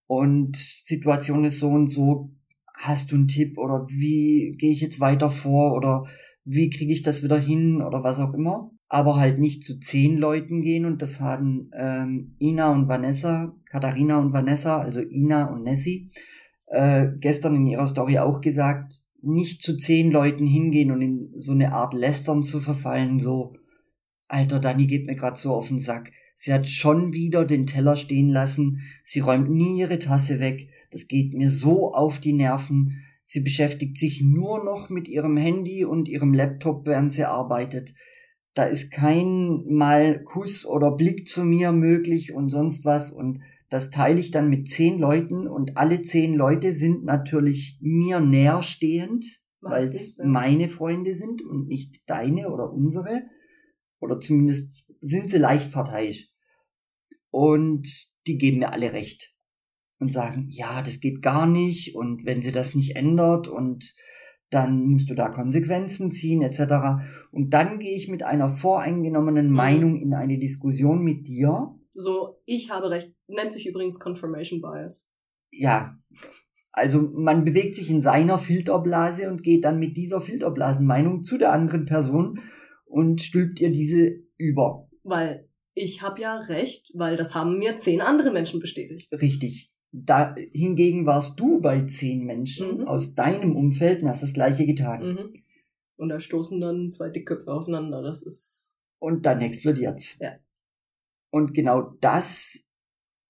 [0.06, 2.32] und Situation ist so und so,
[2.74, 6.06] hast du einen Tipp oder wie gehe ich jetzt weiter vor oder
[6.48, 8.72] wie kriege ich das wieder hin oder was auch immer.
[8.88, 14.18] Aber halt nicht zu zehn Leuten gehen und das haben ähm, Ina und Vanessa, Katharina
[14.18, 16.10] und Vanessa, also Ina und Nessie,
[16.68, 21.52] äh, gestern in ihrer Story auch gesagt, nicht zu zehn Leuten hingehen und in so
[21.52, 23.54] eine Art Lästern zu verfallen, so,
[24.30, 26.14] Alter, Dani geht mir grad so auf den Sack.
[26.34, 28.80] Sie hat schon wieder den Teller stehen lassen.
[29.04, 30.70] Sie räumt nie ihre Tasse weg.
[30.92, 33.02] Das geht mir so auf die Nerven.
[33.30, 37.94] Sie beschäftigt sich nur noch mit ihrem Handy und ihrem Laptop, während sie arbeitet.
[38.54, 43.12] Da ist kein mal Kuss oder Blick zu mir möglich und sonst was.
[43.12, 48.22] Und das teile ich dann mit zehn Leuten und alle zehn Leute sind natürlich mir
[48.22, 49.26] näher stehend,
[49.60, 53.24] weil es meine Freunde sind und nicht deine oder unsere.
[54.00, 56.30] Oder zumindest sind sie leicht parteiisch.
[57.30, 57.90] Und
[58.26, 59.37] die geben mir alle recht.
[60.00, 61.96] Und sagen, ja, das geht gar nicht.
[61.96, 63.96] Und wenn sie das nicht ändert und
[64.50, 67.02] dann musst du da Konsequenzen ziehen, etc.
[67.32, 69.56] Und dann gehe ich mit einer voreingenommenen mhm.
[69.56, 71.76] Meinung in eine Diskussion mit dir.
[71.92, 73.14] So, ich habe recht.
[73.28, 75.12] Nennt sich übrigens Confirmation Bias.
[75.52, 75.98] Ja.
[76.72, 81.52] Also man bewegt sich in seiner Filterblase und geht dann mit dieser Filterblasenmeinung zu der
[81.52, 82.40] anderen Person
[82.86, 84.88] und stülpt ihr diese über.
[85.04, 89.12] Weil ich habe ja recht, weil das haben mir zehn andere Menschen bestätigt.
[89.12, 89.74] Richtig.
[89.92, 92.88] Da, hingegen warst du bei zehn Menschen mhm.
[92.88, 95.14] aus deinem Umfeld und hast das gleiche getan.
[95.14, 95.34] Mhm.
[95.98, 98.02] Und da stoßen dann zwei Dickköpfe aufeinander.
[98.02, 98.82] Das ist.
[99.00, 100.20] Und dann explodiert's.
[100.20, 100.34] Ja.
[101.30, 102.68] Und genau das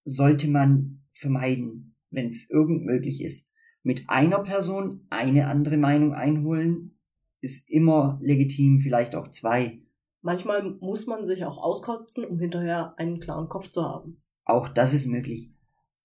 [0.04, 3.52] sollte man vermeiden, wenn es irgend möglich ist.
[3.84, 7.00] Mit einer Person eine andere Meinung einholen
[7.42, 9.82] ist immer legitim, vielleicht auch zwei.
[10.22, 14.18] Manchmal muss man sich auch auskotzen, um hinterher einen klaren Kopf zu haben.
[14.44, 15.54] Auch das ist möglich.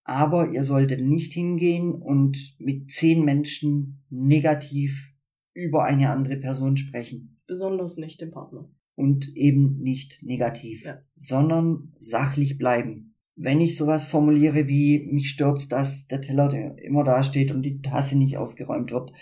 [0.05, 5.15] Aber ihr solltet nicht hingehen und mit zehn Menschen negativ
[5.55, 7.41] über eine andere Person sprechen.
[7.47, 8.71] Besonders nicht den Partner.
[8.95, 10.99] Und eben nicht negativ, ja.
[11.15, 13.15] sondern sachlich bleiben.
[13.37, 17.81] Wenn ich sowas formuliere wie, mich stürzt, dass der Teller immer da steht und die
[17.81, 19.13] Tasse nicht aufgeräumt wird,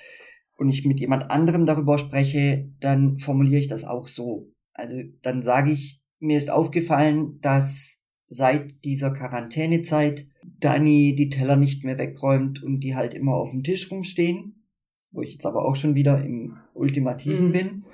[0.61, 4.53] und ich mit jemand anderem darüber spreche, dann formuliere ich das auch so.
[4.75, 11.85] Also dann sage ich, mir ist aufgefallen, dass seit dieser Quarantänezeit Dani die Teller nicht
[11.85, 14.65] mehr wegräumt und die halt immer auf dem Tisch rumstehen,
[15.13, 17.53] wo ich jetzt aber auch schon wieder im Ultimativen mhm.
[17.53, 17.85] bin.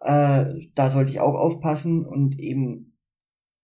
[0.00, 2.92] Äh, da sollte ich auch aufpassen und eben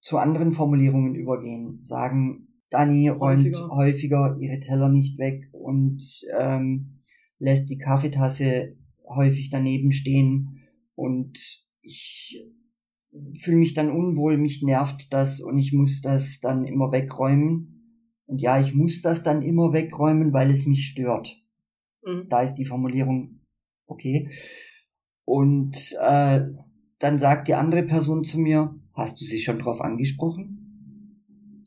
[0.01, 1.81] zu anderen Formulierungen übergehen.
[1.85, 6.03] Sagen, Dani räumt häufiger, häufiger ihre Teller nicht weg und
[6.39, 7.03] ähm,
[7.39, 10.63] lässt die Kaffeetasse häufig daneben stehen
[10.95, 11.39] und
[11.83, 12.43] ich
[13.39, 17.69] fühle mich dann unwohl, mich nervt das und ich muss das dann immer wegräumen.
[18.27, 21.37] Und ja, ich muss das dann immer wegräumen, weil es mich stört.
[22.05, 22.27] Mhm.
[22.29, 23.41] Da ist die Formulierung
[23.87, 24.29] okay.
[25.25, 26.41] Und äh,
[26.99, 31.19] dann sagt die andere Person zu mir, hast du sie schon drauf angesprochen?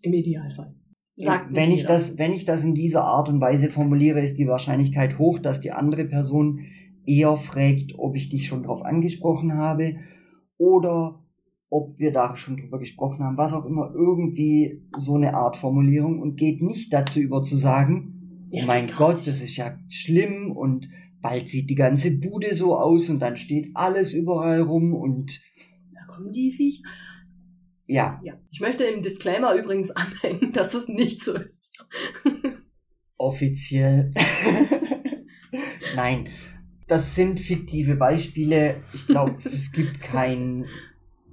[0.02, 0.76] Im Idealfall.
[1.18, 4.48] Sagt wenn ich das, wenn ich das in dieser Art und Weise formuliere, ist die
[4.48, 6.66] Wahrscheinlichkeit hoch, dass die andere Person
[7.06, 9.96] eher fragt, ob ich dich schon drauf angesprochen habe
[10.58, 11.25] oder
[11.76, 16.22] ob wir da schon drüber gesprochen haben, was auch immer, irgendwie so eine Art Formulierung
[16.22, 19.28] und geht nicht dazu über zu sagen, ja, oh mein Gott, nicht.
[19.28, 20.90] das ist ja schlimm und
[21.22, 25.42] bald sieht die ganze Bude so aus und dann steht alles überall rum und
[25.94, 26.82] da kommen die Viech.
[27.88, 28.22] Ja.
[28.24, 28.36] ja.
[28.52, 31.90] Ich möchte im Disclaimer übrigens anhängen, dass es nicht so ist.
[33.18, 34.12] Offiziell.
[35.98, 36.30] Nein.
[36.88, 38.84] Das sind fiktive Beispiele.
[38.94, 40.66] Ich glaube, es gibt kein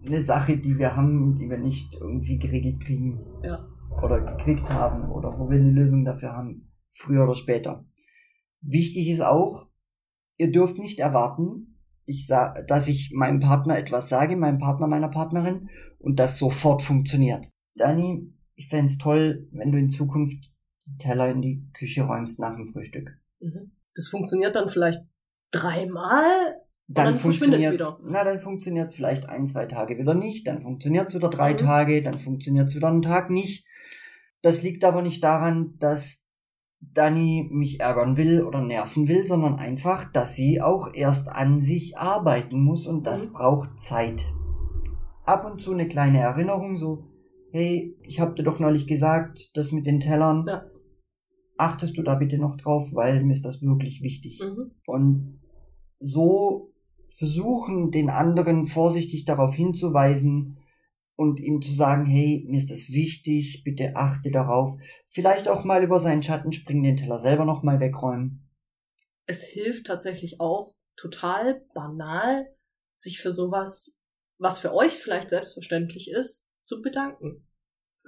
[0.07, 3.21] eine Sache, die wir haben, die wir nicht irgendwie geregelt kriegen.
[3.43, 3.69] Ja.
[4.03, 6.73] Oder gekriegt haben oder wo wir eine Lösung dafür haben.
[6.93, 7.85] Früher oder später.
[8.61, 9.69] Wichtig ist auch,
[10.37, 15.09] ihr dürft nicht erwarten, ich sag, dass ich meinem Partner etwas sage, meinem Partner, meiner
[15.09, 17.49] Partnerin, und das sofort funktioniert.
[17.77, 20.51] Dani, ich fände toll, wenn du in Zukunft
[20.87, 23.11] die Teller in die Küche räumst nach dem Frühstück.
[23.41, 23.73] Mhm.
[23.95, 25.01] Das funktioniert dann vielleicht
[25.53, 27.99] dreimal dann, dann funktioniert wieder.
[28.05, 31.53] Na, dann funktioniert es vielleicht ein, zwei Tage wieder nicht, dann funktioniert es wieder drei
[31.53, 31.59] mhm.
[31.59, 33.67] Tage, dann funktioniert es wieder einen Tag nicht.
[34.43, 36.29] Das liegt aber nicht daran, dass
[36.81, 41.97] Dani mich ärgern will oder nerven will, sondern einfach, dass sie auch erst an sich
[41.97, 43.33] arbeiten muss und das mhm.
[43.35, 44.33] braucht Zeit.
[45.25, 47.05] Ab und zu eine kleine Erinnerung, so,
[47.53, 50.45] hey, ich hab dir doch neulich gesagt, das mit den Tellern.
[50.49, 50.65] Ja.
[51.57, 54.41] Achtest du da bitte noch drauf, weil mir ist das wirklich wichtig.
[54.43, 54.73] Mhm.
[54.87, 55.41] Und
[56.01, 56.72] so
[57.17, 60.59] versuchen, den anderen vorsichtig darauf hinzuweisen
[61.17, 64.79] und ihm zu sagen, hey, mir ist das wichtig, bitte achte darauf.
[65.09, 68.49] Vielleicht auch mal über seinen Schatten springen, den Teller selber nochmal wegräumen.
[69.27, 72.47] Es hilft tatsächlich auch total banal,
[72.95, 74.01] sich für sowas,
[74.39, 77.47] was für euch vielleicht selbstverständlich ist, zu bedanken.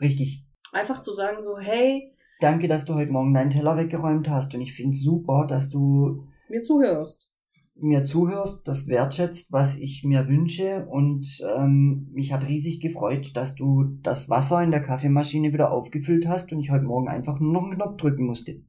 [0.01, 0.45] Richtig.
[0.73, 2.13] Einfach zu sagen so, hey.
[2.41, 6.27] Danke, dass du heute Morgen deinen Teller weggeräumt hast und ich finde super, dass du
[6.49, 7.34] mir zuhörst
[7.77, 13.57] mir zuhörst, das wertschätzt, was ich mir wünsche und ähm, mich hat riesig gefreut, dass
[13.57, 17.53] du das Wasser in der Kaffeemaschine wieder aufgefüllt hast und ich heute Morgen einfach nur
[17.53, 18.63] noch einen Knopf drücken musste.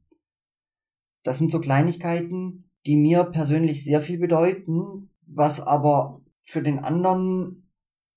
[1.22, 7.70] Das sind so Kleinigkeiten, die mir persönlich sehr viel bedeuten, was aber für den anderen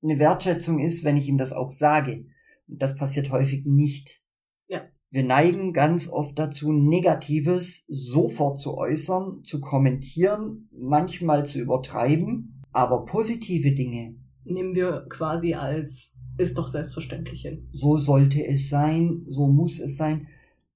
[0.03, 2.25] eine Wertschätzung ist, wenn ich ihm das auch sage.
[2.67, 4.23] Und das passiert häufig nicht.
[4.67, 4.83] Ja.
[5.11, 13.05] Wir neigen ganz oft dazu, Negatives sofort zu äußern, zu kommentieren, manchmal zu übertreiben, aber
[13.05, 14.15] positive Dinge
[14.49, 17.67] nehmen wir quasi als ist doch selbstverständlich hin.
[17.73, 20.27] So sollte es sein, so muss es sein.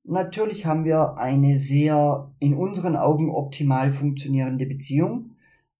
[0.03, 5.31] Natürlich haben wir eine sehr in unseren Augen optimal funktionierende Beziehung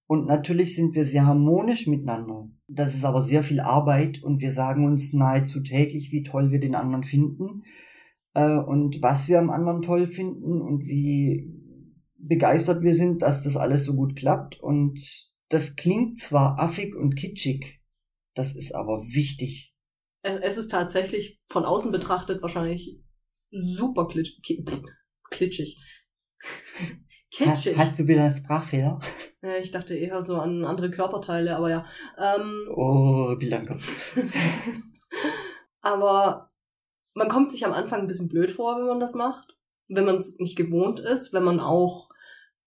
[0.06, 2.48] und natürlich sind wir sehr harmonisch miteinander.
[2.66, 6.60] Das ist aber sehr viel Arbeit und wir sagen uns nahezu täglich, wie toll wir
[6.60, 7.64] den anderen finden
[8.34, 11.50] äh, und was wir am anderen toll finden und wie
[12.16, 14.60] begeistert wir sind, dass das alles so gut klappt.
[14.60, 15.00] Und
[15.48, 17.80] das klingt zwar affig und kitschig,
[18.34, 19.74] das ist aber wichtig.
[20.22, 23.00] Es, es ist tatsächlich von außen betrachtet wahrscheinlich
[23.50, 24.40] super klitsch,
[25.30, 25.80] klitschig.
[27.30, 27.76] Kitschig.
[27.76, 29.00] Hast, du wieder Sprachfehler?
[29.42, 31.84] Ja, ich dachte eher so an andere Körperteile, aber ja.
[32.16, 33.76] Ähm, oh, Bilanca.
[35.80, 36.53] aber
[37.14, 39.56] man kommt sich am Anfang ein bisschen blöd vor, wenn man das macht.
[39.88, 42.10] Wenn man es nicht gewohnt ist, wenn man auch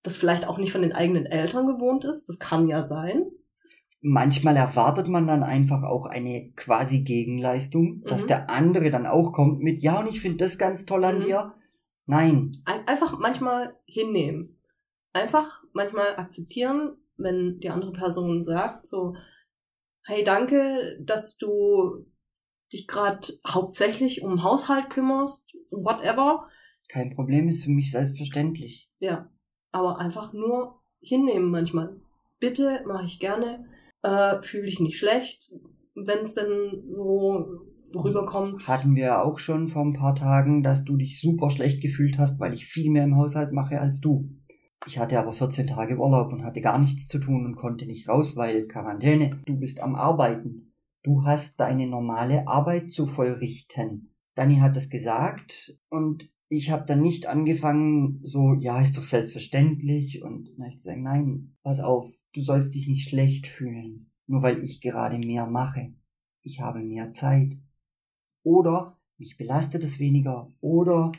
[0.04, 2.30] das vielleicht auch nicht von den eigenen Eltern gewohnt ist.
[2.30, 3.30] Das kann ja sein.
[4.02, 8.04] Manchmal erwartet man dann einfach auch eine quasi Gegenleistung, mhm.
[8.06, 11.20] dass der andere dann auch kommt mit, ja, und ich finde das ganz toll an
[11.20, 11.24] mhm.
[11.26, 11.54] dir.
[12.06, 12.52] Nein.
[12.86, 14.62] Einfach manchmal hinnehmen.
[15.14, 19.16] Einfach manchmal akzeptieren, wenn die andere Person sagt, so,
[20.04, 22.06] hey, danke, dass du
[22.72, 26.48] dich gerade hauptsächlich um Haushalt kümmerst, whatever.
[26.90, 28.90] Kein Problem ist für mich selbstverständlich.
[29.00, 29.30] Ja,
[29.72, 32.00] aber einfach nur hinnehmen manchmal.
[32.40, 33.66] Bitte, mache ich gerne,
[34.04, 35.54] äh, fühle dich nicht schlecht,
[35.96, 37.66] wenn es denn so
[37.96, 38.68] rüberkommt.
[38.68, 42.40] Hatten wir auch schon vor ein paar Tagen, dass du dich super schlecht gefühlt hast,
[42.40, 44.30] weil ich viel mehr im Haushalt mache als du.
[44.86, 48.08] Ich hatte aber 14 Tage Urlaub und hatte gar nichts zu tun und konnte nicht
[48.08, 49.32] raus, weil Quarantäne.
[49.46, 50.74] Du bist am Arbeiten.
[51.08, 54.14] Du hast deine normale Arbeit zu vollrichten.
[54.36, 60.22] Dani hat das gesagt und ich habe dann nicht angefangen, so, ja, ist doch selbstverständlich.
[60.22, 64.42] Und dann habe ich gesagt, nein, pass auf, du sollst dich nicht schlecht fühlen, nur
[64.44, 65.94] weil ich gerade mehr mache.
[66.42, 67.58] Ich habe mehr Zeit.
[68.44, 68.86] Oder
[69.18, 70.52] mich belastet es weniger.
[70.60, 71.14] Oder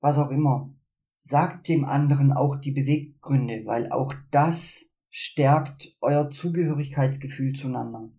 [0.00, 0.74] was auch immer.
[1.22, 8.10] Sagt dem anderen auch die Beweggründe, weil auch das stärkt euer Zugehörigkeitsgefühl zueinander.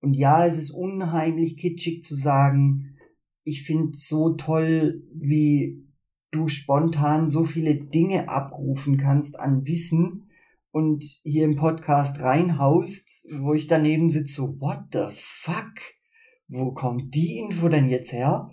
[0.00, 2.96] Und ja, es ist unheimlich kitschig zu sagen,
[3.44, 5.84] ich finde so toll, wie
[6.30, 10.30] du spontan so viele Dinge abrufen kannst an Wissen
[10.70, 15.72] und hier im Podcast reinhaust, wo ich daneben sitze, so, what the fuck?
[16.48, 18.50] Wo kommt die Info denn jetzt her?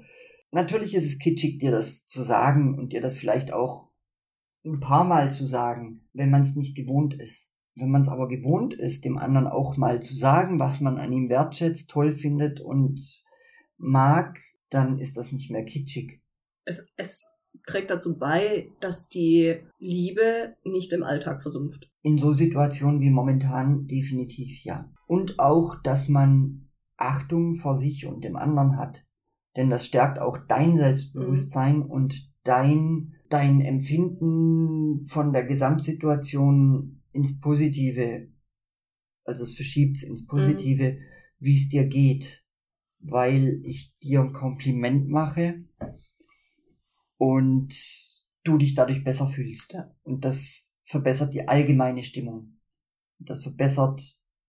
[0.51, 3.89] Natürlich ist es kitschig, dir das zu sagen und dir das vielleicht auch
[4.65, 7.54] ein paar Mal zu sagen, wenn man es nicht gewohnt ist.
[7.76, 11.11] Wenn man es aber gewohnt ist, dem anderen auch mal zu sagen, was man an
[11.11, 13.01] ihm wertschätzt, toll findet und
[13.78, 16.21] mag, dann ist das nicht mehr kitschig.
[16.63, 21.91] Es, es trägt dazu bei, dass die Liebe nicht im Alltag versumpft.
[22.01, 24.89] In so Situationen wie momentan definitiv ja.
[25.07, 29.05] Und auch, dass man Achtung vor sich und dem anderen hat.
[29.55, 31.91] Denn das stärkt auch dein Selbstbewusstsein mhm.
[31.91, 38.30] und dein, dein Empfinden von der Gesamtsituation ins Positive.
[39.24, 40.28] Also es verschiebt ins mhm.
[40.28, 40.99] Positive, mhm.
[41.39, 42.45] wie es dir geht
[43.07, 45.63] weil ich dir ein Kompliment mache
[47.18, 47.74] und
[48.43, 49.74] du dich dadurch besser fühlst.
[49.74, 49.91] Ja.
[50.03, 52.59] Und das verbessert die allgemeine Stimmung.
[53.20, 54.01] Das verbessert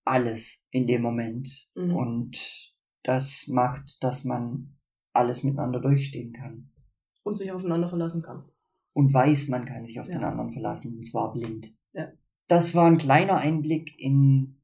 [0.04, 1.70] alles in dem Moment.
[1.74, 1.96] Mhm.
[1.96, 4.76] Und das macht, dass man
[5.12, 6.70] alles miteinander durchstehen kann.
[7.22, 8.48] Und sich aufeinander verlassen kann.
[8.92, 10.14] Und weiß, man kann sich auf ja.
[10.14, 11.75] den anderen verlassen, und zwar blind.
[12.48, 14.56] Das war ein kleiner Einblick in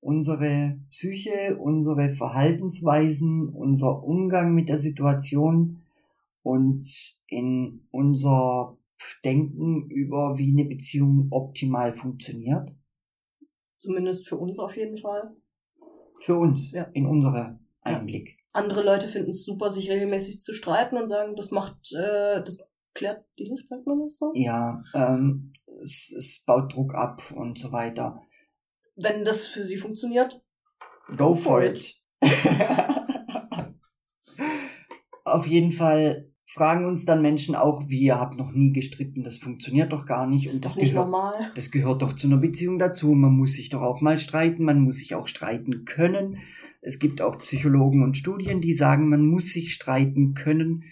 [0.00, 5.82] unsere Psyche, unsere Verhaltensweisen, unser Umgang mit der Situation
[6.42, 6.88] und
[7.28, 8.76] in unser
[9.24, 12.74] Denken über, wie eine Beziehung optimal funktioniert.
[13.78, 15.36] Zumindest für uns auf jeden Fall.
[16.18, 16.84] Für uns, ja.
[16.94, 18.38] in unserer Einblick.
[18.52, 22.67] Andere Leute finden es super, sich regelmäßig zu streiten und sagen, das macht, äh, das
[22.98, 24.32] klärt die Luft, sagt man das so?
[24.34, 28.20] Ja, ähm, es, es baut Druck ab und so weiter
[28.98, 30.42] wenn das für sie funktioniert,
[31.16, 32.02] go for it.
[35.24, 39.38] Auf jeden Fall fragen uns dann Menschen auch, wie ihr habt noch nie gestritten, das
[39.38, 40.46] funktioniert doch gar nicht.
[40.46, 41.52] Das und das nicht gehört, normal.
[41.54, 43.08] Das gehört doch zu einer Beziehung dazu.
[43.12, 46.38] Man muss sich doch auch mal streiten, man muss sich auch streiten können.
[46.80, 50.84] Es gibt auch Psychologen und Studien, die sagen, man muss sich streiten können.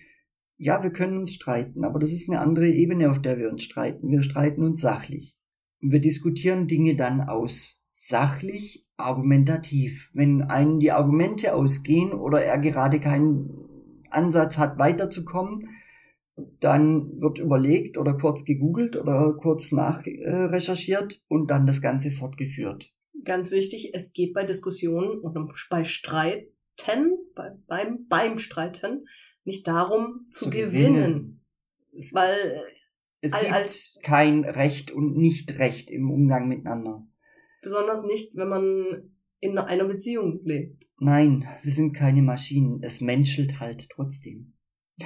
[0.58, 3.64] Ja, wir können uns streiten, aber das ist eine andere Ebene, auf der wir uns
[3.64, 4.10] streiten.
[4.10, 5.36] Wir streiten uns sachlich.
[5.82, 10.10] Und wir diskutieren Dinge dann aus sachlich argumentativ.
[10.14, 13.50] Wenn einem die Argumente ausgehen oder er gerade keinen
[14.10, 15.68] Ansatz hat, weiterzukommen,
[16.60, 22.92] dann wird überlegt oder kurz gegoogelt oder kurz nachrecherchiert und dann das Ganze fortgeführt.
[23.24, 25.34] Ganz wichtig, es geht bei Diskussionen und
[25.70, 25.84] bei
[26.86, 29.06] Streiten, bei, beim, beim Streiten,
[29.44, 30.94] nicht darum zu, zu gewinnen.
[30.94, 31.40] gewinnen.
[32.12, 32.62] Weil
[33.20, 37.06] es gibt als kein Recht und Nicht-Recht im Umgang miteinander.
[37.62, 39.10] Besonders nicht, wenn man
[39.40, 40.86] in einer Beziehung lebt.
[40.98, 42.82] Nein, wir sind keine Maschinen.
[42.82, 44.54] Es menschelt halt trotzdem.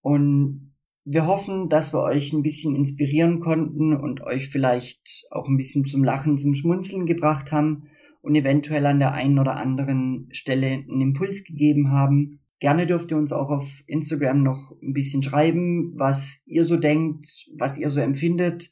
[0.00, 0.74] und
[1.04, 5.84] wir hoffen, dass wir euch ein bisschen inspirieren konnten und euch vielleicht auch ein bisschen
[5.84, 7.88] zum Lachen, zum Schmunzeln gebracht haben
[8.22, 12.40] und eventuell an der einen oder anderen Stelle einen Impuls gegeben haben.
[12.60, 17.46] Gerne dürft ihr uns auch auf Instagram noch ein bisschen schreiben, was ihr so denkt,
[17.58, 18.70] was ihr so empfindet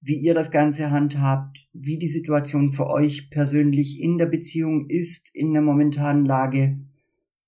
[0.00, 5.34] wie ihr das Ganze handhabt, wie die Situation für euch persönlich in der Beziehung ist,
[5.34, 6.78] in der momentanen Lage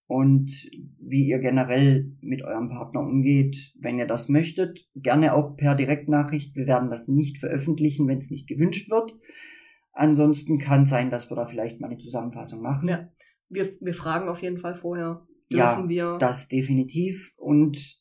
[0.06, 0.68] und
[0.98, 4.88] wie ihr generell mit eurem Partner umgeht, wenn ihr das möchtet.
[4.96, 6.56] Gerne auch per Direktnachricht.
[6.56, 9.16] Wir werden das nicht veröffentlichen, wenn es nicht gewünscht wird.
[10.00, 12.88] Ansonsten kann es sein, dass wir da vielleicht mal eine Zusammenfassung machen.
[12.88, 13.10] Ja,
[13.50, 15.26] wir, wir fragen auf jeden Fall vorher.
[15.52, 16.16] Dürfen ja, wir?
[16.18, 17.34] das definitiv.
[17.36, 18.00] Und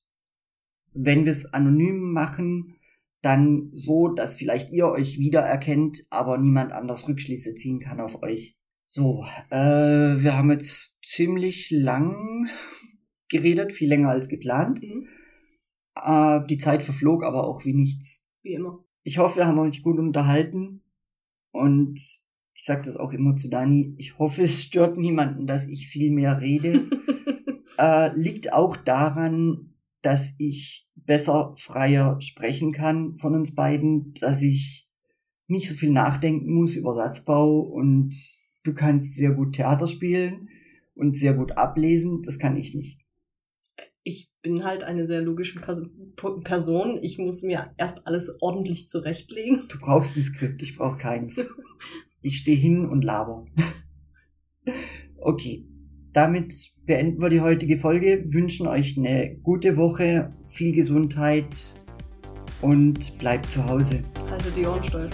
[0.93, 2.77] wenn wir es anonym machen,
[3.21, 8.57] dann so, dass vielleicht ihr euch wiedererkennt, aber niemand anders Rückschlüsse ziehen kann auf euch.
[8.85, 12.47] So, äh, wir haben jetzt ziemlich lang
[13.27, 14.81] geredet, viel länger als geplant.
[14.81, 15.05] Mhm.
[16.01, 18.25] Äh, die Zeit verflog aber auch wie nichts.
[18.41, 18.85] Wie immer.
[19.03, 20.81] Ich hoffe, wir haben euch gut unterhalten
[21.51, 21.99] und
[22.53, 26.11] ich sage das auch immer zu Dani, ich hoffe, es stört niemanden, dass ich viel
[26.11, 26.89] mehr rede.
[27.77, 34.89] äh, liegt auch daran, dass ich besser, freier sprechen kann von uns beiden, dass ich
[35.47, 38.13] nicht so viel nachdenken muss über Satzbau und
[38.63, 40.49] du kannst sehr gut Theater spielen
[40.95, 42.21] und sehr gut ablesen.
[42.23, 42.99] Das kann ich nicht.
[44.41, 46.99] Ich bin halt eine sehr logische Person.
[47.01, 49.65] Ich muss mir erst alles ordentlich zurechtlegen.
[49.67, 51.41] Du brauchst ein Skript, ich brauche keins.
[52.21, 53.45] ich stehe hin und laber.
[55.17, 55.67] okay,
[56.13, 56.53] damit
[56.85, 61.75] beenden wir die heutige Folge, wünschen euch eine gute Woche, viel Gesundheit
[62.61, 64.03] und bleibt zu Hause.
[64.29, 65.11] Haltet die Ohren steif.